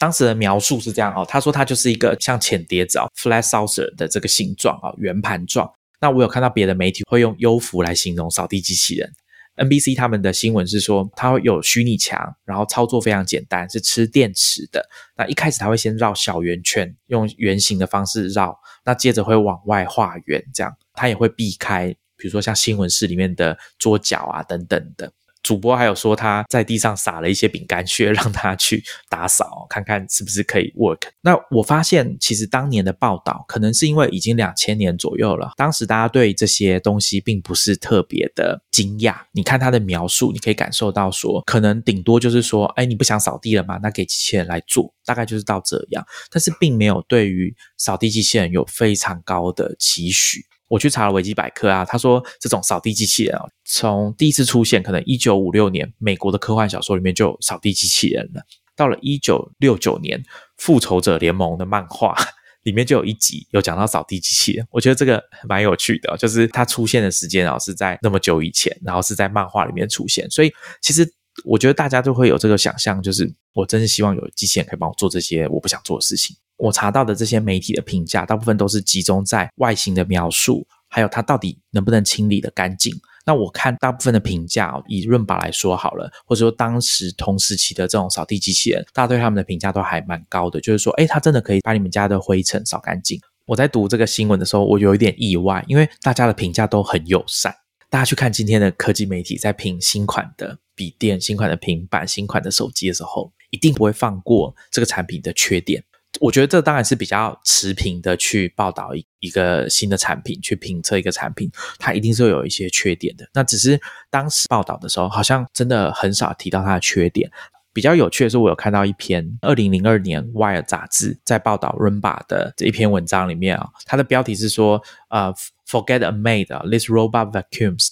[0.00, 5.70] 当时的描述是这样哦，他说它就是一个像浅碟子哦，flat saucer 的这个形状啊，圆盘状。
[6.00, 9.12] 那我有看到别的媒体会用优服来形容扫地机器人。
[9.56, 14.88] NBC 他们的新闻是说，它会有虚拟墙，然后操作非常简单，是吃电池的。
[15.18, 25.12] 那一开始它会先绕小圆圈，用圆形的方式绕，那接着会往外画圆，这样它也会避开，比如说像新闻室里面的桌角啊等等的。
[25.42, 31.00] 主播还有说他在地上撒了一些饼干屑，让他去打扫，看看是不是可以 work。
[31.22, 39.16] 那我发现其实当年的报道，可能是因为已经两千年左右了，当时大家对这些东西并不是特别的惊讶。
[39.32, 43.78] 你看他的描述，你可以感受到说，可能顶多就是说，哎，你不想扫地了吗？
[43.82, 46.04] 那给机器人来做，大概就是到这样。
[46.30, 50.44] 但是并没有对于扫地机器人有非常高的期许。
[50.70, 58.40] 我去查了维基百科啊，他说这种扫地机器人啊，从第一次出现可能一九五六年美国的科幻小说里面就有扫地机器人了。
[58.76, 60.22] 到了一九六九年
[60.56, 62.14] 复仇者联盟的漫画
[62.62, 71.10] 里面就有一集有讲到扫地机器人，我觉得这个蛮有趣的，就是它出现的时间啊是在那么久以前，然后是在漫画里面出现，所以其实
[71.44, 76.36] 我觉得大家都会有这个想象，就是我真是希望有机器人可以帮我做这些我不想做的事情。
[76.56, 82.94] 我查到的这些媒体的评价，大部分都是集中在外形的描述，还有它到底能不能清理的干净。
[83.24, 93.20] 那我看大部分的评价，以润宝来说好了，或者说当时同时期的这种扫地机器人，大家对他们的评价都还蛮高的，就是说，哎，它真的可以把你们家的灰尘扫干净。
[93.46, 97.54] 我在读这个新闻的时候，我有一点意外，因为大家的评价都很友善。
[97.88, 105.84] 大家去看今天的科技媒体在评新款的笔电、新款的平板、新款的手机的时候，一定不会放过这个产品的缺点。
[106.18, 113.28] 我觉得这当然是比较持平的去报道一一个新的产品，去评测一个产品，它一定是会有一些缺点的。
[113.34, 117.30] 那只是当时报道的时候，好像真的很少提到它的缺点。
[117.74, 125.32] 比较有趣的是，我有看到一篇二零零二年《Wire》杂志在报道 Rumba 的这一篇文章里面啊，它的标题是说：“呃
[125.68, 127.90] ，Forget a maid, this robot vacuums。”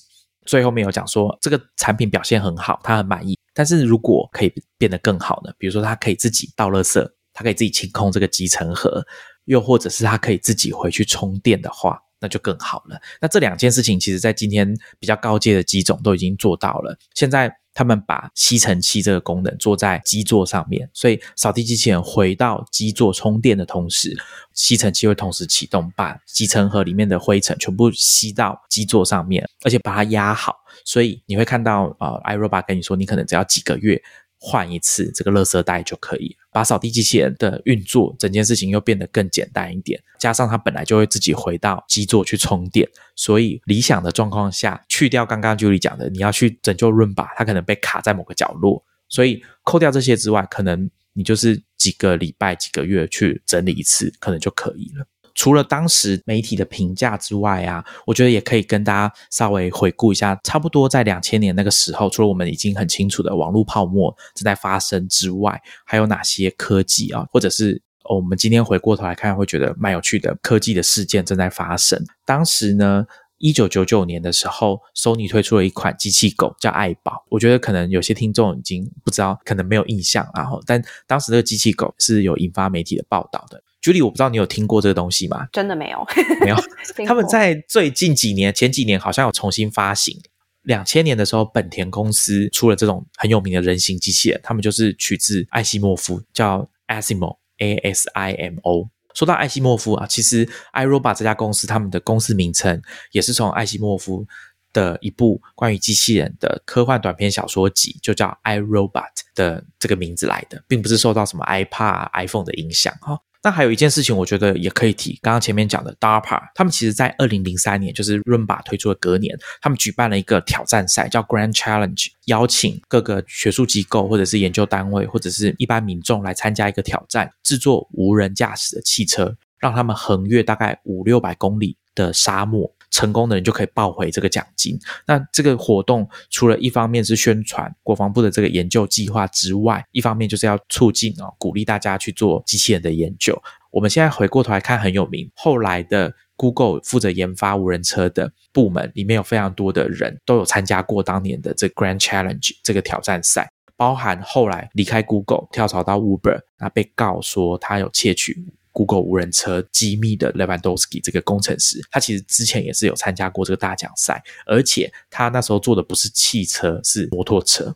[0.48, 3.38] 最后面有讲说这个产品表现很好，他很满意。
[3.54, 5.52] 但是如果可以变得更好呢？
[5.58, 7.08] 比如说他可以自己倒垃圾。
[7.34, 9.00] 他可以自己清空这个集成盒，
[9.44, 13.00] 又或者是他可以自己回去充电的话，那就更好了。
[13.20, 16.98] 那这两件事情，其实在今天比较高阶的机种都已经做到了。
[17.14, 17.48] 现在
[17.78, 24.18] 他们把吸尘器这个功能做在基座上面，所以扫地机器人回到基座充电的同时，
[24.52, 30.56] 吸尘器会同时启动，把集成盒里面的灰尘全部吸到基座上面，而且把它压好。
[30.84, 34.02] 所以你会看到，呃，iRobot 跟你说，你可能只要几个月。
[34.40, 40.00] 换一次这个垃圾袋就可以，把扫地机器人的运作，整件事情又变得更简单一点。
[40.18, 55.06] 加上它本来就会自己回到基座去充电，所以理想的状况下，去掉刚刚 Julie 讲的，你要去拯救润吧，它可能被卡在某个角落，所以扣掉这些之外，可能你就是几个礼拜、几个月去整理一次，可能就可以了。
[55.38, 67.80] 除了当时媒体的评价之外啊，我觉得也可以跟大家稍微回顾一下，差不多在两千年那个时候，除了我们已经很清楚的网络泡沫正在发生之外，还有哪些科技啊，或者是
[68.10, 72.04] 我们今天回过头来看会觉得蛮有趣的科技的事件正在发生。
[72.26, 73.06] 当时呢，
[73.38, 80.48] 一九九九年的时候，Sony 推出了一款机器狗叫爱宝，我觉得可能有些听众已经不知道，可能没有印象啊。
[80.66, 83.62] 但当时这个机器狗是有引发媒体的报道的。
[83.82, 85.46] Julie，我不知道你有听过这个东西吗？
[85.52, 86.06] 真的没有，
[86.40, 86.56] 没有。
[87.06, 90.20] 他们在最近几年、前几年好像有重新发行。
[90.62, 98.90] 两千年的时候，本田公司出了这种很有名的人形机器人，他们就是取自艾西莫夫，叫 Asimo，A S I M O。
[99.14, 102.80] 说到艾西莫夫啊，其实 iRobot 这家公司他们的公司名称
[103.12, 104.26] 也是从艾西莫夫
[104.72, 113.18] 的一部关于机器人的科幻短篇小说集，就叫 iRobot 的这个名字来的，并不是受到什么 iPad、iPhone 的影响哈。
[113.42, 115.18] 那还有一件事情，我觉得也可以提。
[115.22, 132.74] 刚刚前面讲的 DARPA，他们其实在二零零三年，就是 Rumba 推出的隔年，他们举办了一个挑战赛，叫 Grand Challenge，邀请各个学术机构或者是研究单位或者是一般民众来参加一个挑战，制作无人驾驶的汽车，让他们横越大概五六百公里的沙漠。
[132.90, 134.78] 成功的人就可以抱回这个奖金。
[135.06, 143.40] 那这个活动除了一方面是宣传国防部的这个研究计划之外，一方面就是要促进哦，鼓励大家去做机器人的研究。
[143.70, 145.30] 我们现在回过头来看，很有名。
[145.34, 158.42] 后来的 Google 负责研发无人车的部门里面有非常多的人都有参加过当年的这 Grand Challenge 这个挑战赛，包含后来离开 Google 跳槽到 Uber，那被告说他有窃取。
[158.78, 167.74] Google 无人车机密的 Levandowski 这个工程师，他其实之前也是有参加过这个大奖赛，而且他那时候做的不是汽车，是摩托车。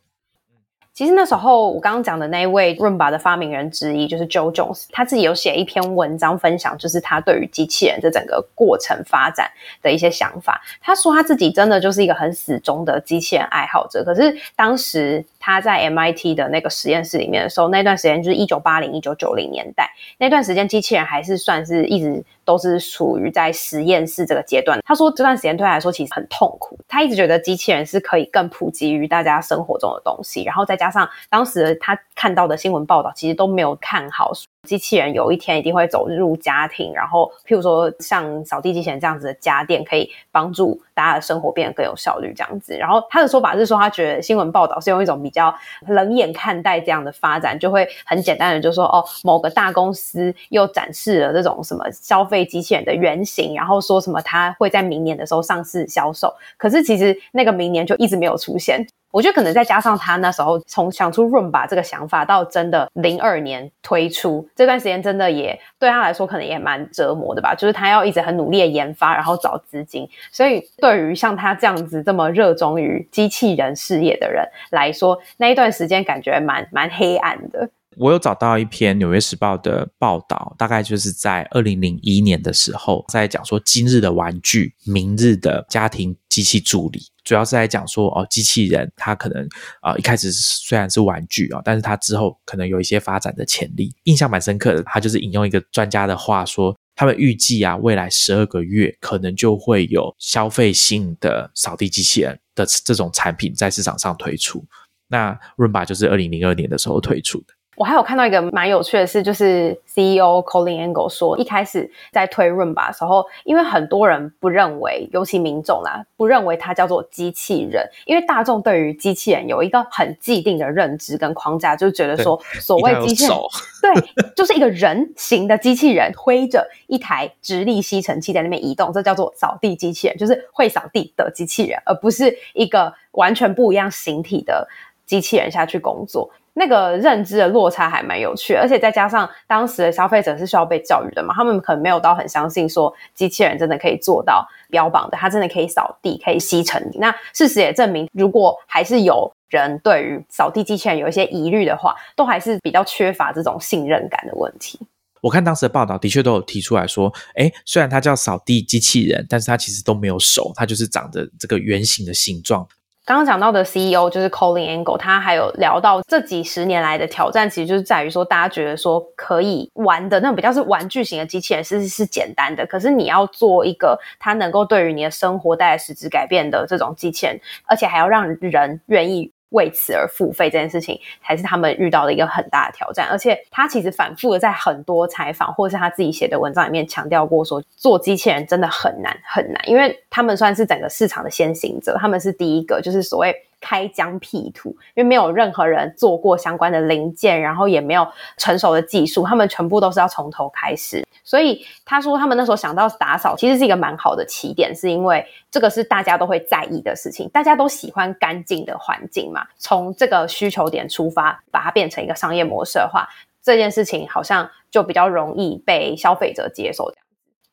[0.95, 9.51] 其实那时候我刚刚讲的那一位 Rumba 的发明人之一就是 Joe Jones，他自己有写一篇文章分享，就是他对于机器人这整个过程发展
[9.81, 10.61] 的一些想法。
[10.83, 22.25] 他说他自己真的就是一个很死忠的机器人爱好者，可是当时他在 MIT 的那个实验室里面的时候，那段时间就是一九八零一九九零年代，那段时间机器人还是算是一直。
[22.45, 24.81] 都是处于在实验室这个阶段。
[24.85, 26.77] 他说这段时间对他来说其实很痛苦。
[26.89, 34.33] 他一直觉得机器人是可以更普及于大家生活中的东西，然后再加上当时他看到的新闻报道，其实都没有看好。
[34.69, 42.77] 机器人有一天一定会走入家庭，然后譬如说像扫地机器人这样子的家电，可以帮助大家的生活变得更有效率这样子。
[42.77, 45.53] 然后他的说法是说，他觉得新闻报道是用一种比较
[45.89, 56.33] 冷眼看待这样的发展，就会很简单的就说哦，某个大公司又展示了这种什么消费机器人的原型，然后说什么它会在明年的时候上市销售。
[56.57, 58.87] 可是其实那个明年就一直没有出现。
[59.13, 67.55] 我觉得可能再加上他那时候从想出 Room 把这个想法到真的零二年推出这段时间，真的也对他来说可能也蛮折磨的吧。
[67.55, 70.09] 就是他要一直很努力的研发，然后找资金。
[70.33, 77.69] 所以对于像他这样子这么热衷于机器人事业的人来说，那一段时间感觉蛮蛮黑暗的。
[77.99, 87.01] 我有找到一篇《纽约时报》的报道，大概就是在二零零一年的时候，在讲说今日的玩具，明日的家庭机器助理。
[87.25, 89.47] 主要是在讲说哦，机器人它可能
[89.81, 93.95] 啊一开始虽然是玩具啊，但是它之后可能有一些发展的潜力。
[94.05, 104.65] 印象蛮深刻的，他就是引用一个专家的话说，他们预计啊，未来十二个月可能就会有消费性的扫地机器人的这种产品在市场上推出。
[105.09, 107.55] 那 Rumba 就是二零零二年的时候推出的。
[107.75, 123.37] 我还有看到一个蛮有趣的事，就是 CEO Colin Angle 说，一开始在推润吧的时候，因为很多人不认为，尤其民众啦，不认为它叫做机器人，因为大众对于机器人有一个很既定的认知跟框架，就觉得说，所谓机器人，
[123.81, 134.69] 对，就是一个人形的机器人，推着一台直立吸尘器在那边移动，这叫做扫地机器人，就是会扫地的机器人，而不是一个完全不一样形体的
[135.07, 136.31] 机器人下去工作。
[136.55, 146.91] 那个认知的落差还蛮有趣，而且再加上当时的消费者是需要被教育的嘛，他们可能没有到很相信说机器人真的可以做到标榜的，它真的可以扫地、可以吸尘。
[146.95, 154.79] 那事实也证明，如果还是有人对于扫地机器人有一些疑虑的话，都还是比较缺乏这种信任感的问题。
[155.23, 162.67] 我看当时的报道，的确都有提出来说，哎，虽然它叫扫地机器人，但是它其实都没有手，它就是长着这个圆形的形状。
[163.05, 179.33] 刚刚讲到的 CEO 就是 Colin Angle，他还有聊到这几十年来的挑战，其实就是在于说，大家觉得说可以玩的那种比较是玩具型的机器人其实是简单的，可是你要做一个它能够对于你的生活带来实质改变的这种机器人，而且还要让人愿意。
[179.53, 183.09] 为此而付费这件事情，才是他们遇到的一个很大的挑战。
[183.11, 193.35] 而且他其实反复的在很多采访或是他自己写的文章里面强调过，说做机器人真的很难很难，因为他们算是整个市场的先行者，他们是第一个，就是所谓。
[193.65, 198.05] 开疆辟土，因为没有任何人做过相关的零件，然后也没有
[198.37, 201.07] 成熟的技术，他们全部都是要从头开始。
[201.33, 209.43] 所以他说，他们那时候想到打扫，其实是一个蛮好的起点，是因为这个是大家都会在意的事情，大家都喜欢干净的环境嘛。
[209.57, 213.09] 从这个需求点出发，把它变成一个商业模式的话，
[213.43, 216.93] 这件事情好像就比较容易被消费者接受。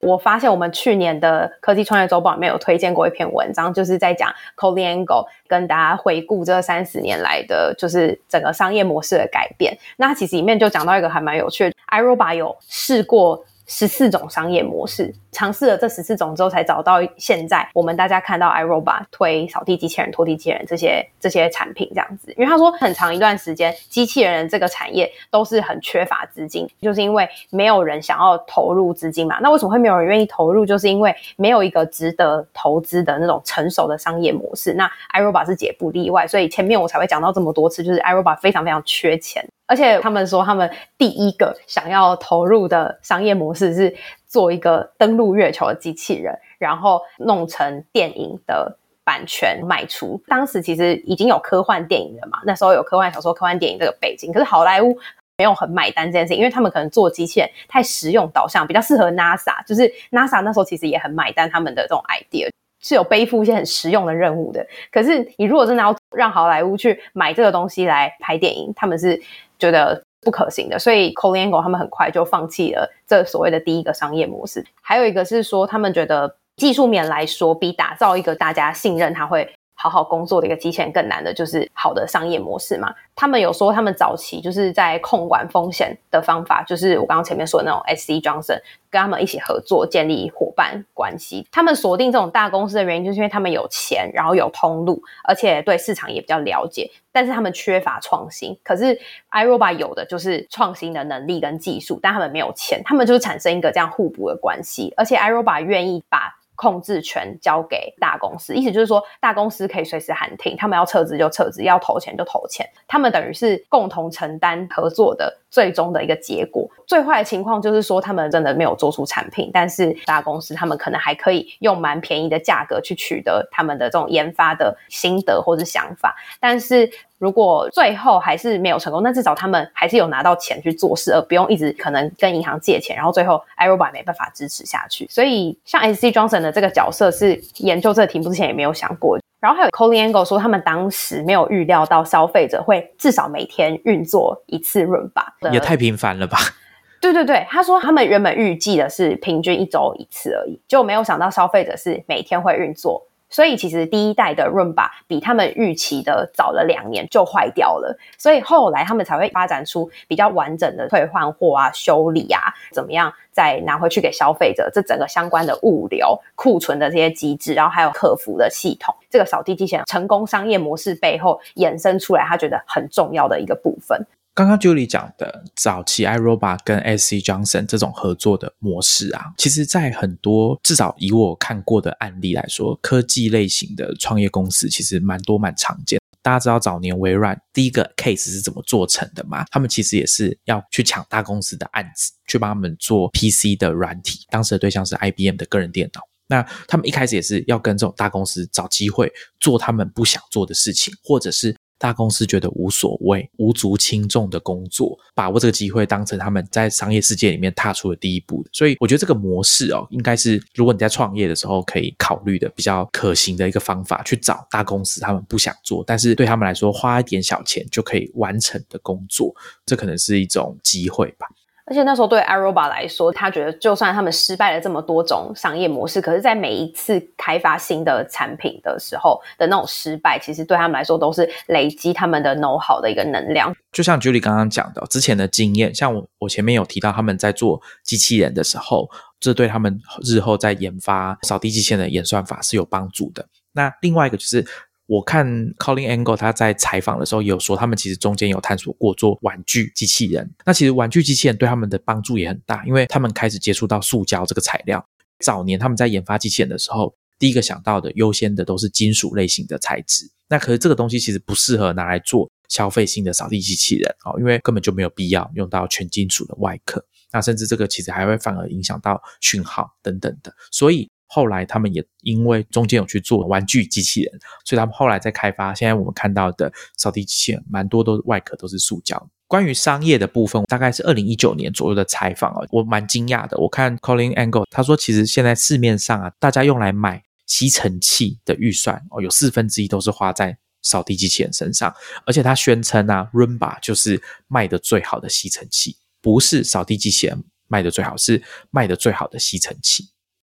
[0.01, 9.77] 我发现我们去年的科技创业周报里面有推荐过一篇文章，就是在讲 c o l i Angle 跟大家回顾这三十年来的，就是整个商业模式的改变。
[9.95, 13.41] 那其实里面就讲到一个还蛮有趣的，iRobot 有试过。
[13.72, 22.34] 十四种商业模式，尝试了这十四种之后，才找到现在我们大家看到 iRobot 推扫地机器人、拖地机器人这些这些产品这样子。
[22.36, 29.38] 因为他说，很长一段时间，机器人这个产业都是很缺乏资金，就是因为没有人想要投入资金嘛。
[29.39, 30.65] 那为什么会没有人愿意投入？
[30.65, 34.74] 就是因为没有一个值得投资的那种成熟的商业模式。
[34.74, 39.47] 那 iRobot 是解不例外，所以前面我才会讲到这么多次，就是 iRobot 非常非常缺钱。
[39.70, 40.67] 而且他们说，他们
[40.97, 43.95] 第一个想要投入的商业模式是
[44.26, 50.20] 做一个登陆月球的机器人，然后弄成电影的版权卖出。
[50.28, 54.97] 当时其实已经有科幻电影了嘛，那时候有科幻小说、科幻电影这个背景，可是好莱坞
[55.38, 59.63] 没有很买单这件事情，因为他们可能做机器人太实用导向，比较适合 NASA。
[59.67, 62.49] 就是 NASA 那时候其实也很买单他们的这种 idea，
[62.82, 64.65] 是有背负一些很实用的任务的。
[64.91, 69.22] 可是你如果真的要让好莱坞去买这个东西来拍电影，他们是。
[69.60, 74.66] 觉得不可行的，所以 c o l i a n g o 他们很快就放弃了这所谓的第一个商业模式。
[74.82, 79.53] 还有一个是说，他们觉得技术面来说，比打造一个大家信任他会。
[79.82, 82.93] 好好工作的一个机器人更难的就是好的商业模式嘛。
[83.15, 88.59] 他们有说，他们早期就是在控管风险的方法，就是我刚刚前面说的那种 SC Johnson
[88.89, 91.47] 跟他们一起合作建立伙伴关系。
[91.51, 96.91] 他们锁定这种大公司的原因，就是因为他们有钱，然后有通路，而且对市场也比较了解。
[97.11, 98.57] 但是他们缺乏创新。
[98.63, 98.97] 可是
[99.32, 104.93] iRobot 有的就是创新的能力跟技术，但他们没有钱，他们就是产生一个这样互补的关系。
[104.95, 116.70] 而且 iRobot 愿意把控制权交给大公司，意思就是说，大公司可以随时喊停，他们要撤资就撤资，要投钱就投钱，他们等于是共同承担合作的最终的一个结果。
[116.86, 126.91] 最坏的情况就是说，他们真的没有做出产品，但是大公司他们可能还可以用蛮便宜的价格去取得他们的这种研发的心得或者想法，但是。
[127.20, 135.05] 如果最后还是没有成功，那至少他们还是有拿到钱去做事，而不用一直可能跟银行借钱，然后最后 iRobot 没办法支持下去。
[135.09, 139.20] 所以像 SC Johnson 的这个角色是研究这个题目之前也没有想过。
[139.41, 146.38] 然后还有 Colin Angle 说，他们当时没有预料到消费者会至少每天运作一次润吧，也太频繁了吧？
[147.01, 153.01] 对对对，他说他们原本预计的是平均一周一次而已，就没有想到消费者是每天会运作。
[153.30, 174.05] 所以其实第一代的润吧比他们预期的早了两年就坏掉了，所以后来他们才会发展出比较完整的退换货啊、修理啊，怎么样再拿回去给消费者，这整个相关的物流、库存的这些机制，然后还有客服的系统，这个扫地机器人成功商业模式背后衍生出来，他觉得很重要的一个部分。
[174.36, 185.99] 刚刚 Julie 讲的早期 iRobot 跟 SC Johnson 这种合作的模式啊，其实，在很多至少以我看过的案例来说，科技类型的创业公司其实蛮多蛮常见。
[186.21, 189.43] 大家知道早年微软第一个 case 是怎么做成的吗？
[189.51, 194.19] 他们其实也是要去抢大公司的案子，去帮他们做 PC 的软体。
[194.30, 196.01] 当时的对象是 IBM 的个人电脑。
[196.27, 201.55] 那他们一开始也是要跟这种大公司找机会做他们不想做的事情，或者是。
[201.80, 208.45] 大公司觉得无所谓、无足轻重的工作，把握这个机会当成他们在商业世界里面踏出的第一步。
[208.51, 219.34] 所以，我觉得这个模式哦，应该是如果你在创业的时候可以考虑的比较可行的一个方法，去找大公司他们不想做，但是对他们来说花一点小钱就可以完成的工作，
[219.65, 221.25] 这可能是一种机会吧。
[221.70, 233.53] 而且那时候对 Aroba 来说，他觉得就算他们失败了这么多种商业模式，可是，在每一次开发新的产品的时候的那种失败，其实对他们来说都是累积他们的 know how 的一个能量。
[233.72, 238.89] 就像 Julie 刚刚讲的，之前的经验，像我我前面有提到，他们在做机器人的时候，
[239.20, 243.28] 这对他们日后在研发扫地机器人的演算法是有帮助的。
[243.53, 244.43] 那另外一个就是。
[244.90, 245.24] 我看
[245.54, 250.28] Colin Angle 他在采访的时候也有说，他们其实中间有探索过做玩具机器人。
[250.44, 254.84] 那其实玩具机器人对他们的帮助也很大，因为他们开始接触到塑胶这个材料。
[255.20, 260.10] 早年他们在研发机器人的时候，第一个想到的优先的都是金属类型的材质。
[260.28, 266.84] 那可是这个东西其实不适合拿来做消费性的扫地机器人哦，因为根本就没有必要用到全金属的外壳。
[267.12, 270.90] 那甚至这个其实还会反而影响到讯号等等的，所以。
[271.12, 275.55] 后来他们也因为中间有去做玩具机器人，所以他们后来在开发。
[275.55, 279.10] 现在我们看到的扫地机器人，蛮多都外壳都是塑胶。
[279.28, 283.38] 关于商业的部分，大概是二零一九年左右的采访啊，我蛮惊讶的。
[283.38, 291.72] 我看 Colin Angle 他说，其实现在市面上啊，大家用来买吸尘器的预算哦，有四分之一都是花在扫地机器人身上。
[292.05, 299.89] 而且他宣称啊，Roomba 就是卖的最好的吸尘器，不是扫地机器人卖的最好，是卖的最好的吸尘器。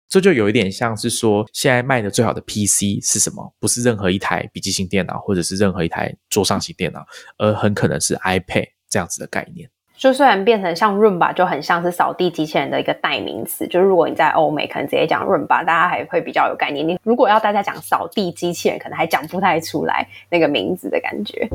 [0.10, 3.54] 这就有一点像是说，现在卖的最好的 PC 是什么？
[3.60, 7.06] 不是任何一台笔记型电脑，或者是任何一台桌上型电脑，
[7.38, 9.70] 而很可能是 iPad 这样子的概念。
[9.96, 13.68] 就虽然变成像 Roomba，就很像是扫地机器人的一个代名词。
[13.68, 16.88] 就如果你在欧美，可能直接讲 Roomba，大家还会比较有概念。
[16.88, 21.48] 你如果要大家讲扫地机器人，可能还讲不太出来那个名字的感觉。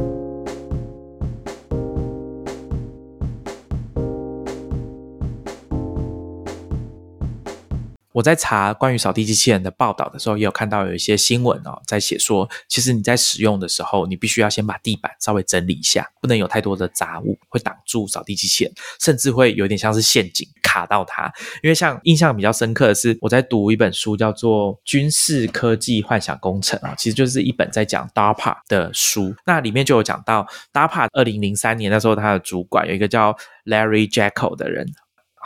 [8.14, 21.28] 我在查关于扫地机器人的报道的时候，也有看到有一些新闻哦，在写说，其实你在使用的时候，你必须要先把地板稍微整理一下，不能有太多的杂物会挡住扫地机器人，甚至会有点像是陷阱卡到它。
[21.60, 29.34] 因为像印象比较深刻的是，我在读一本书叫做《军事科技幻想工程》啊，其实就是一本在讲 DARPA 的书。
[29.44, 34.86] 那里面就有讲到 DARPA 二零零三年那时候，他的主管有一个叫 Larry Jackal 的人。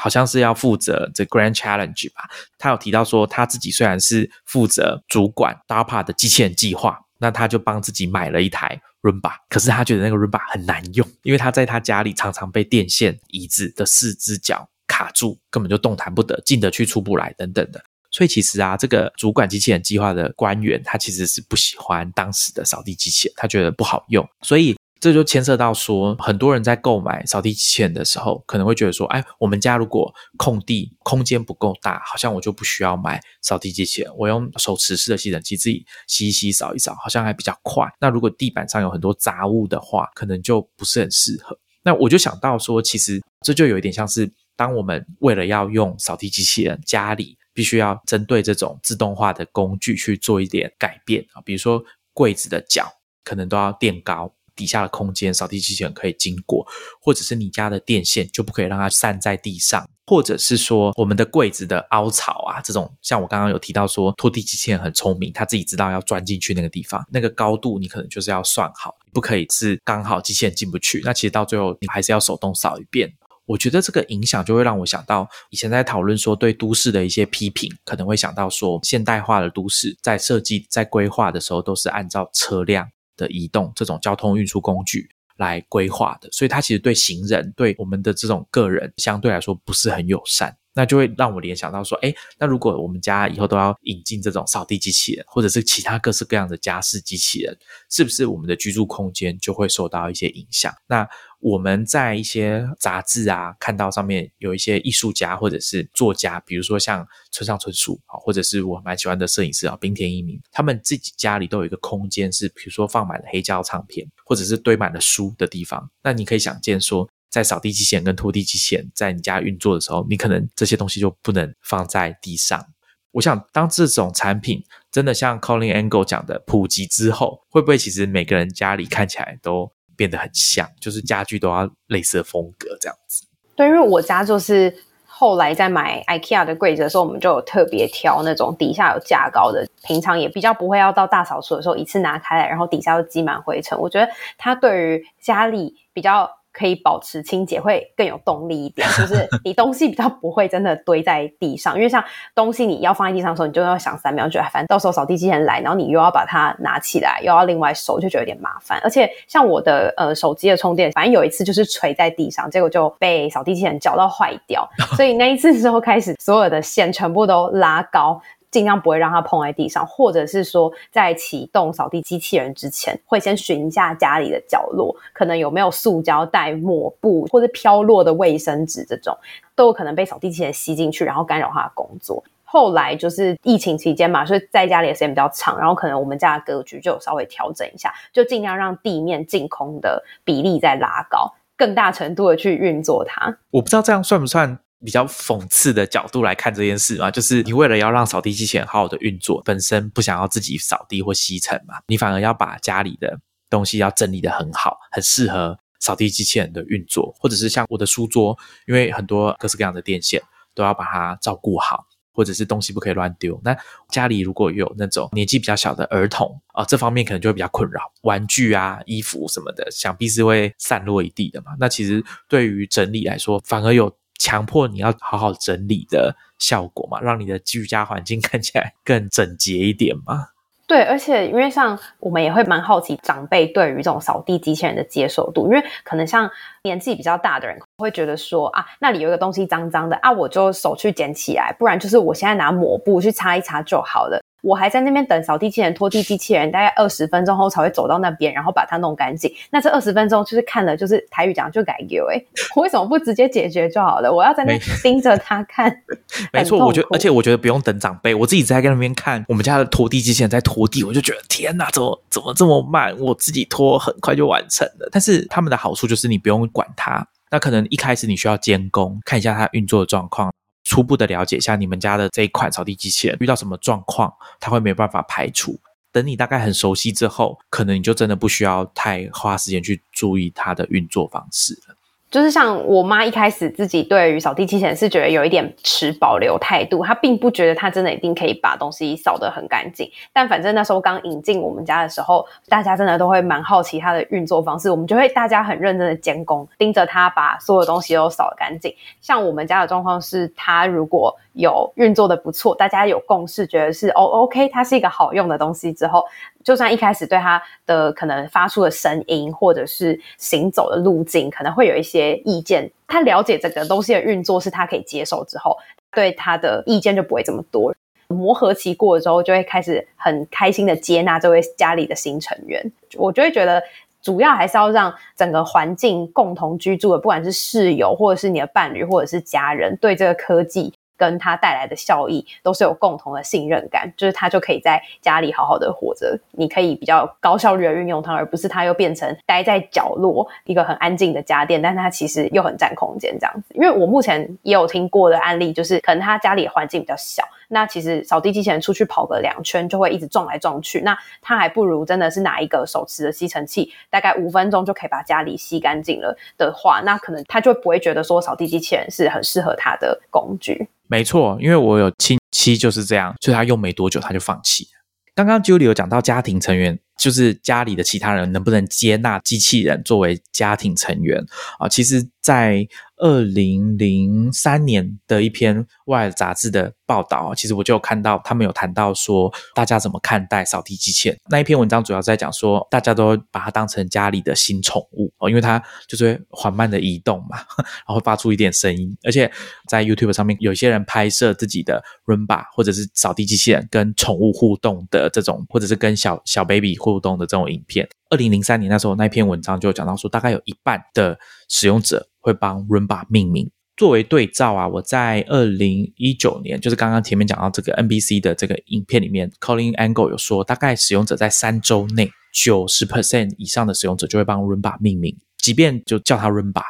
[0.01, 2.23] 好像是要负责这 Grand Challenge 吧？
[2.57, 17.83] 他有提到说，他自己虽然是负责主管 DARPA 的机器人计划，那他就帮自己买了一台 Roomba，可是他觉得那个 Roomba 很难用，因为他在他家里常常被电线椅子的四只脚卡住，根本就动弹不得，进得去出不来等等的。
[18.11, 24.78] 所以其实啊，这个主管机器人计划的官员，他其实是不喜欢当时的扫地机器人，他觉得不好用，所以。
[25.01, 37.87] 这就牵涉到说，很多人在购买扫地机器人的时候，可能会觉得说，哎，我们家如果空地空间不够大，好像我就不需要买扫地机器人，我用手持式的吸尘器自己吸一吸、扫一扫，好像还比较快。
[38.01, 41.57] 那如果地板上有很多杂物的话，可能就不是很适合。
[41.83, 51.81] 那我就想到说，其实这就有一点像是，当我们为了要用扫地机器人，家里必须要针对这种自动化的工具去做一点改变啊，比如说
[52.13, 52.93] 柜子的脚
[53.23, 54.35] 可能都要垫高。
[54.59, 56.67] 底下的空间，扫地机器人可以经过，
[57.01, 73.15] 或者是你家的电线就不可以让它散在地上，或者是说我们的柜子的凹槽啊，这种像我刚刚有提到说，拖地机器人很聪明，它自己知道要钻进去那个地方，那个高度你可能就是要算好，不可以是刚好机器人进不去，那其实到最后你还是要手动扫一遍。
[73.47, 82.91] 我觉得这个影响就会让我想到以前在讨论说对都市的一些批评，可能会想到说现代化的都市在设计在规划的时候都是按照车辆。
[83.19, 85.07] 的移动这种交通运输工具
[85.37, 90.57] 来规划的，所以它其实对行人、对我们的这种个人相对来说不是很友善。
[90.79, 97.59] 那就会让我联想到说，哎，那如果我们家以后都要引进这种扫地机器人，或者是其他各式各样的家事机器人，
[97.91, 100.73] 是不是我们的居住空间就会受到一些影响？
[100.87, 101.05] 那
[101.41, 115.91] 我们在一些杂志啊看到上面有一些艺术家或者是作家，比如说像村上春树啊，或者是我蛮喜欢的摄影师啊冰田一明，他们自己家里都有一个空间是，比如说放满了黑胶唱片，或者是堆满了书的地方。
[116.05, 122.65] 那你可以想见说，在扫地机器人跟拖地机器人在你家运作的时候，你可能这些东西就不能放在地上。
[123.13, 129.73] 我想，当这种产品真的像 Colin Angle 讲的普及之后，会不会其实每个人家里看起来都？
[129.99, 133.27] 变得很像，就是家具都要类似的风格这样子。
[133.57, 134.73] 对，因为我家就是
[135.05, 143.77] 后来在买 IKEA 的柜子的时候，我们就有特别挑那种底下有架高的，平常也比较不会要到大扫除的时候一次拿开来，然后底下又积满灰尘。
[143.77, 146.38] 我觉得它对于家里比较。
[146.59, 148.89] 可以保持清洁，会更有动力一点。
[148.97, 152.03] 就是 你东西比较不会真的堆在地上，因为像
[152.35, 158.81] 东西你要放在地上的时候，你就要想三秒，觉得反正到时候扫地机器人来，然后你又要把它拿起来，又要另外收，就觉得有点麻烦。
[158.83, 164.69] 而且像我的呃手机的充电，反正有一次就是垂在地上，结果就被扫地机器人搅到坏掉。
[164.97, 168.21] 所以那一次之后开始，所有的线全部都拉高。
[168.51, 179.17] 尽量不会让它碰在地上，或者是说在启动扫地机器人之前，会先寻一下家里的角落，可能有没有塑胶袋、抹布或者飘落的卫生纸，这种
[179.55, 182.23] 都有可能被扫地机器人吸进去，然后干扰它的工作。
[182.51, 193.37] 后来就是疫情期间嘛，所以在家里的时间比较长，然后可能我们家的格局就稍微调整一下，就尽量让地面净空的比例再拉高，更大程度的去运作它。
[193.51, 194.59] 我不知道这样算不算？
[194.85, 203.19] 比较讽刺的角度来看这件事嘛，就是你为了要让扫地机器人好好的运作，本身不想要自己扫地或吸尘嘛，你反而要把家里的
[203.51, 210.23] 东西要整理的很好，很适合扫地机器人的运作，或者是像我的书桌，因为很多各式各样的电线
[210.55, 213.41] 都要把它照顾好，或者是东西不可以乱丢。
[213.43, 213.57] 那
[213.91, 221.57] 家里如果有那种年纪比较小的儿童啊，这方面可能就会比较困扰，玩具啊、衣服什么的，想必是会散落一地的嘛。
[221.59, 223.93] 那其实对于整理来说，反而有。
[224.19, 230.29] 强迫你要好好整理的效果嘛，让你的居家环境看起来更整洁一点嘛。
[230.67, 236.31] 对，而且因为像我们也会蛮好奇长辈对于这种扫地机器人的接受度，因为可能像
[236.63, 244.21] 年纪比较大的人会觉得说啊，那里有一个东西脏脏的啊，我就手去捡起来，不然就是我现在拿抹布去擦一擦就好了。
[244.43, 249.33] 我还在那边等扫地机器人、拖地机器人，大概二十分钟后才会走到那边，然后把它弄干净。
[249.51, 252.23] 那这二十分钟就是看了，就是台语讲就改丢哎，
[252.55, 254.13] 我为什么不直接解决就好了？
[254.13, 255.75] 我要在那盯着他看。
[256.33, 262.97] 没错，我觉得，而且我觉得不用等长辈，我自己在那边看我们家的拖地机器人在拖地，我就觉得天哪，怎么怎么这么慢？
[262.99, 264.89] 我自己拖很快就完成了。
[264.93, 270.33] 但是他们的好处就是你不用管它，那可能一开始你需要监工，看一下它运作的状况。
[270.65, 275.59] 初步的了解一下你们家的这一款扫地机器人遇到什么状况，它会没有办法排除。
[275.91, 281.78] 等你大概很熟悉之后，可能你就真的不需要太花时间去注意它的运作方式了。
[282.11, 289.91] 就是像我妈一开始自己对于扫地机器人是觉得有一点持保留态度，她并不觉得她真的一定可以把东西扫得很干净。
[290.13, 298.75] 但反正那时候刚引进我们家的时候，大家真的都会蛮好奇它的运作方式，我们就会大家很认真的监工，盯着它把所有东西都扫干净。
[299.03, 306.05] 像我们家的状况是，它如果有运作的不错，大家有共识，觉得是哦 OK，它是一个好用的东西之后。
[306.43, 315.57] 就算一开始对它的可能发出的声音，或者是行走的路径，可能会有一些意见，他了解这个东西的运作是他可以接受之后，
[315.93, 317.73] 对他的意见就不会这么多。
[318.09, 322.61] 磨合期过了之后，就会开始很开心的接纳这位家里的新成员。
[322.97, 323.63] 我就会觉得，
[324.03, 330.73] 主要还是要让整个环境共同居住的，不管是室友，或者是你的伴侣，或者是家人，对这个科技。
[330.99, 343.55] 跟它带来的效益都是有共同的信任感，就是他就可以在家里好好的活着，你可以比较高效率的运用它，而不是它又变成待在角落一个很安静的家电，但是它其实又很占空间这样子。
[343.55, 360.69] 因为我目前也有听过的案例，就是可能他家里环境比较小，那其实扫地机器人出去跑个两圈就会一直撞来撞去，那他还不如真的是拿一个手持的吸尘器，大概五分钟就可以把家里吸干净了的话，那可能他就不会觉得说扫地机器人是很适合他的工具。
[360.87, 364.69] 没错，因为我有亲戚就是这样，所以他用没多久他就放弃。
[365.15, 371.21] 刚刚 Julie 有讲到家庭成员，就是家里的其他人能不能接纳机器人作为家庭成员
[371.59, 371.69] 啊？
[371.69, 372.65] 其实，在
[372.99, 387.39] 二零零三年的一篇外杂志的报道，其实我就有看到他们有谈到说，大家怎么看待扫地机器人那一篇文章，主要在讲说，大家都把它当成家里的新宠物哦，因为它就是会缓慢的移动嘛，
[387.87, 389.31] 然后发出一点声音，而且
[389.69, 397.89] 在 YouTube 上面，有些人拍摄自己的 Rumba 或者是扫地机器人跟宠物互动的这种，或者是跟小小 baby 互动的这种影片。
[398.11, 401.19] 二零零三年那时候那篇文章就讲到说，大概有一半的
[401.49, 403.51] 使用者会帮 Roomba 命名。
[403.77, 416.63] 作为对照啊，我在二零一九年，就是刚刚前面讲到这个 NBC 的这个影片里面，Colin Angle 有说，大概使用者在三周内，九十 percent 以上的使用者就会帮 Roomba 命名，即便就叫它 Roomba。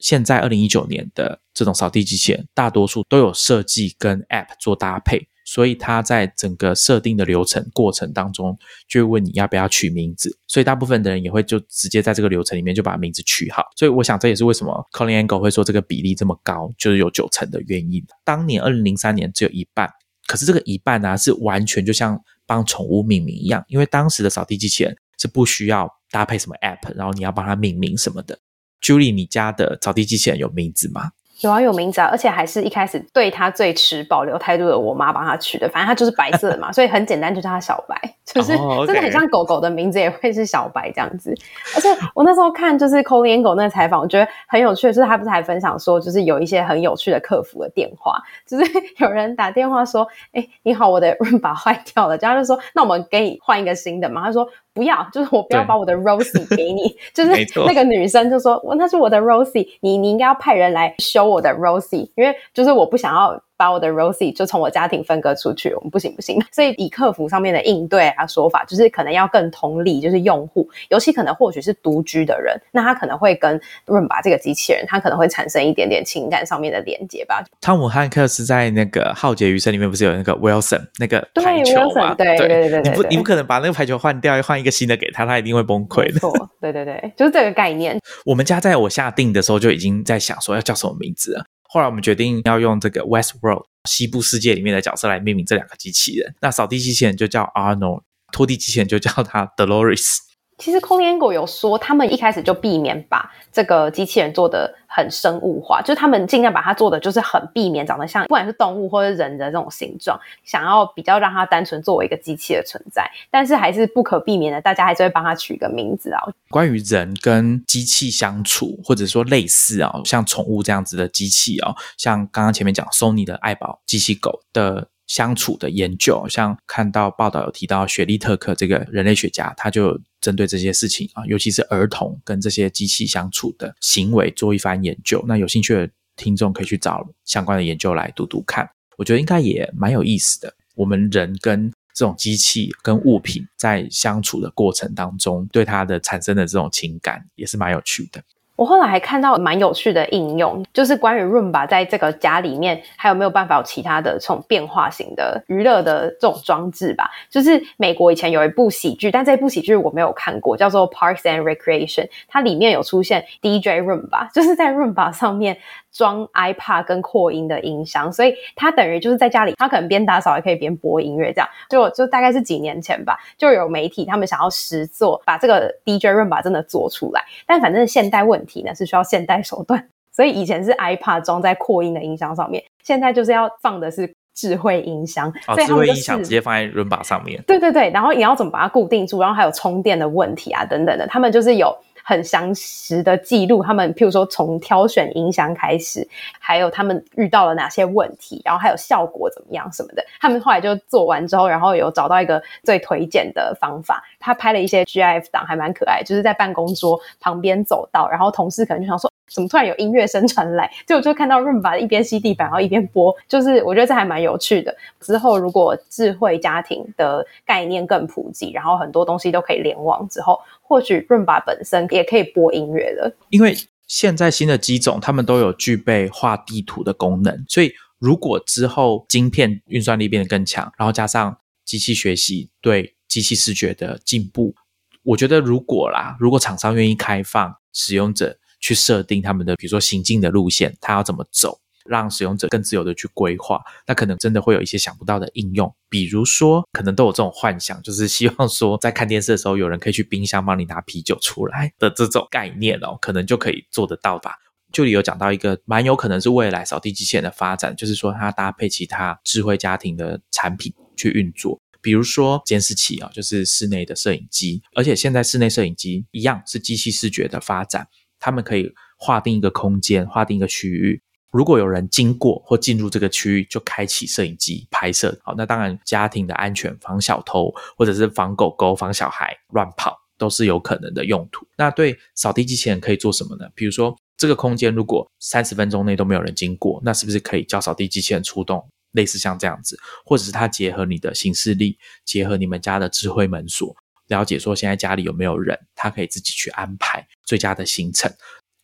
[0.00, 5.28] 现在二零一九年的这种扫地机器人，大多数都有设计跟 App 做搭配。
[5.46, 10.36] 所以它在整个设定的流程过程当中，就会问你要不要取名字。
[10.48, 13.62] 所以大部分的人也会就直接在这个流程里面就把名字取好。
[13.76, 18.04] 所以我想这也是为什么 Colin Angle 会说这个比例这么高，就是有九成的原因。
[18.24, 19.88] 当年二零零三年只有一半，
[20.26, 28.36] 可是这个一半呢是完全就像帮宠物命名一样，因为当时的扫地机器人是不需要搭配什么 App，然后你要帮它命名什么的。
[28.82, 31.12] Julie，你家的扫地机器人有名字吗？
[31.40, 35.68] 有啊，有名字啊，而且还是一开始对他最持保留态度的我妈帮他取的。
[35.68, 38.56] 反正他就是白色的嘛， 所以很简单，就叫他小白，就是
[38.86, 41.34] 真的很像狗狗的名字也会是小白这样子。
[41.74, 48.64] 而且我那时候看就是 Colin 狗那个采访，我觉得很有趣的是，他不是还分享说，就是有一些很有趣的客服的电话， 就是
[48.98, 54.48] 有人打电话说：“哎，你好，我的润把坏掉了。”然后就说：“那我们给你换一个新的嘛？”他说。
[54.76, 57.32] 不要，就是我不要把我的 Rosie 给你，就是
[57.66, 63.42] 那个女生就说，我那是我的 Rosie，你你应该要派人来修我的 Rosie，因为就是我不想要。
[63.56, 66.40] 把我的 Rosie 就从我家庭分割出去，我们不行不行。
[66.52, 77.44] 所以以客服上面的应对啊说法，就是可能要更同理，就是用户，尤其可能或许是独居的人，那他可能会跟润把这个机器人，他可能会产生一点点情感上面的连接吧。
[77.60, 82.14] 汤姆汉克斯在那个《浩劫余生》里面不是有那个 Wilson 那个排球吗？
[82.14, 86.18] 对对对对，你不你不可能把那个排球换掉，换一个新的给他，他一定会崩溃的。
[86.18, 87.98] 错，对对对，就是这个概念。
[88.26, 91.44] 我们家在我下定的时候就已经在想说要叫什么名字了。
[91.76, 96.34] 后来我们决定要用这个 West World 西部世界里面的角色来命名这两个机器人。
[96.40, 98.00] 那扫地机器人就叫 Arnold，
[98.32, 100.16] 拖地机器人就叫它 Dolores。
[100.58, 113.06] 其实空烟狗有说，他们一开始就避免把这个机器人做的很生物化，就是他们尽量把它做的就是很避免长得像不管是动物或者人的这种形状，想要比较让它单纯作为一个机器的存在。
[113.30, 116.20] 但是还是不可避免的，大家还是会帮它取一个名字啊。
[116.48, 124.88] 关于人跟机器相处，或者说类似啊，像宠物这样子的机器啊，像刚刚前面讲 Sony 的爱宝机器狗的。
[125.06, 135.24] 相处的研究，像看到报道有提到雪莉特克这个人类学家，他就针对这些事情啊，尤其是儿童跟这些机器相处的行为做一番研究。
[135.26, 140.52] 那有兴趣的听众可以去找相关的研究来读读看，我觉得应该也蛮有意思的。
[140.74, 148.22] 我们人跟这种机器跟物品在相处的过程当中，对它的产生的这种情感也是蛮有趣的。
[148.56, 157.10] 我后来还看到蛮有趣的应用，就是关于润吧在这个家里面还有没有办法有其他的这种变化型的娱乐的这种装置吧。
[157.30, 165.58] 就是美国以前有一部喜剧，但这部喜剧我没有看过，叫做《Parks and Recreation》，它里面有出现 DJ 润吧，就是在润吧上面。
[165.96, 179.82] 装 iPad 跟扩音的音箱，所以他等于就是在家里，他可能边打扫也可以边播音乐，这样就就大概是几年前吧，就有媒体他们想要实做把这个 DJ room 把真的做出来，但反正现代问题呢是需要现代手段，
[180.12, 191.74] 所以以前是 iPad 装在扩音的音箱上面，现在就是要放的是智慧音箱，哦，智慧音箱直接放在 room 上面，对对对，然后你要怎么把它固定住，然后还有充电的问题啊等等的，他们就是有。
[192.08, 196.06] 很详实的记录，他们譬如说从挑选音箱开始，
[196.38, 200.06] 还有他们遇到了哪些问题，然后还有效果怎么样什么的。
[200.20, 204.04] 他们后来就做完之后，然后有找到一个最推荐的方法。
[204.20, 210.70] 他拍了一些 GIF 档，还蛮可爱，就是在办公桌旁边走到，然后同事可能就想说，怎么突然有音乐声传来？
[210.86, 214.74] 就我就看到 r o o m b a 一边吸地板，然后一边播，就是我觉得这还蛮有趣的。
[215.00, 220.38] 之后如果智慧家庭的概念更普及，然后很多东西都可以联网之后。
[220.68, 223.56] 或许润吧本身也可以播音乐了，因为
[223.86, 234.56] 现在新的机种他们都有具备画地图的功能，所以如果之后晶片运算力变得更强，然后加上机器学习对机器视觉的进步，
[235.04, 241.60] 我觉得如果啦，如果厂商愿意开放使用者去设定他们的，比如说行进的路线，他要怎么走。
[241.88, 254.32] 让使用者更自由的去规划，那可能真的会有一些想不到的应用，比如说，可能都有这种幻想，就是希望说，在看电视的时候，有人可以去冰箱帮你拿啤酒出来的这种概念哦，可能就可以做得到吧。
[254.72, 267.86] 就里有讲到一个蛮有可能是未来扫地机器人的发展，就是说它搭配其他智慧家庭的产品去运作，比如说监视器啊，就是室内的摄影机，而且现在室内摄影机一样是机器视觉的发展，
[268.18, 271.00] 他们可以划定一个空间，划定一个区域。
[271.32, 275.18] 如果有人经过或进入这个区域，就开启摄影机拍摄。
[275.22, 281.46] 好，那当然家庭的安全，防小偷或者是防狗狗、防小孩乱跑，都是有可能的用途。
[281.58, 283.46] 那对扫地机器人可以做什么呢？
[283.54, 288.66] 比如说这个空间如果三十分钟内都没有人经过，那是不是可以叫扫地机器人出动？
[288.92, 293.76] 类似像这样子，或者是它结合你的行事力，结合你们家的智慧门锁，
[294.08, 298.12] 了解说现在家里有没有人，他可以自己去安排最佳的行程。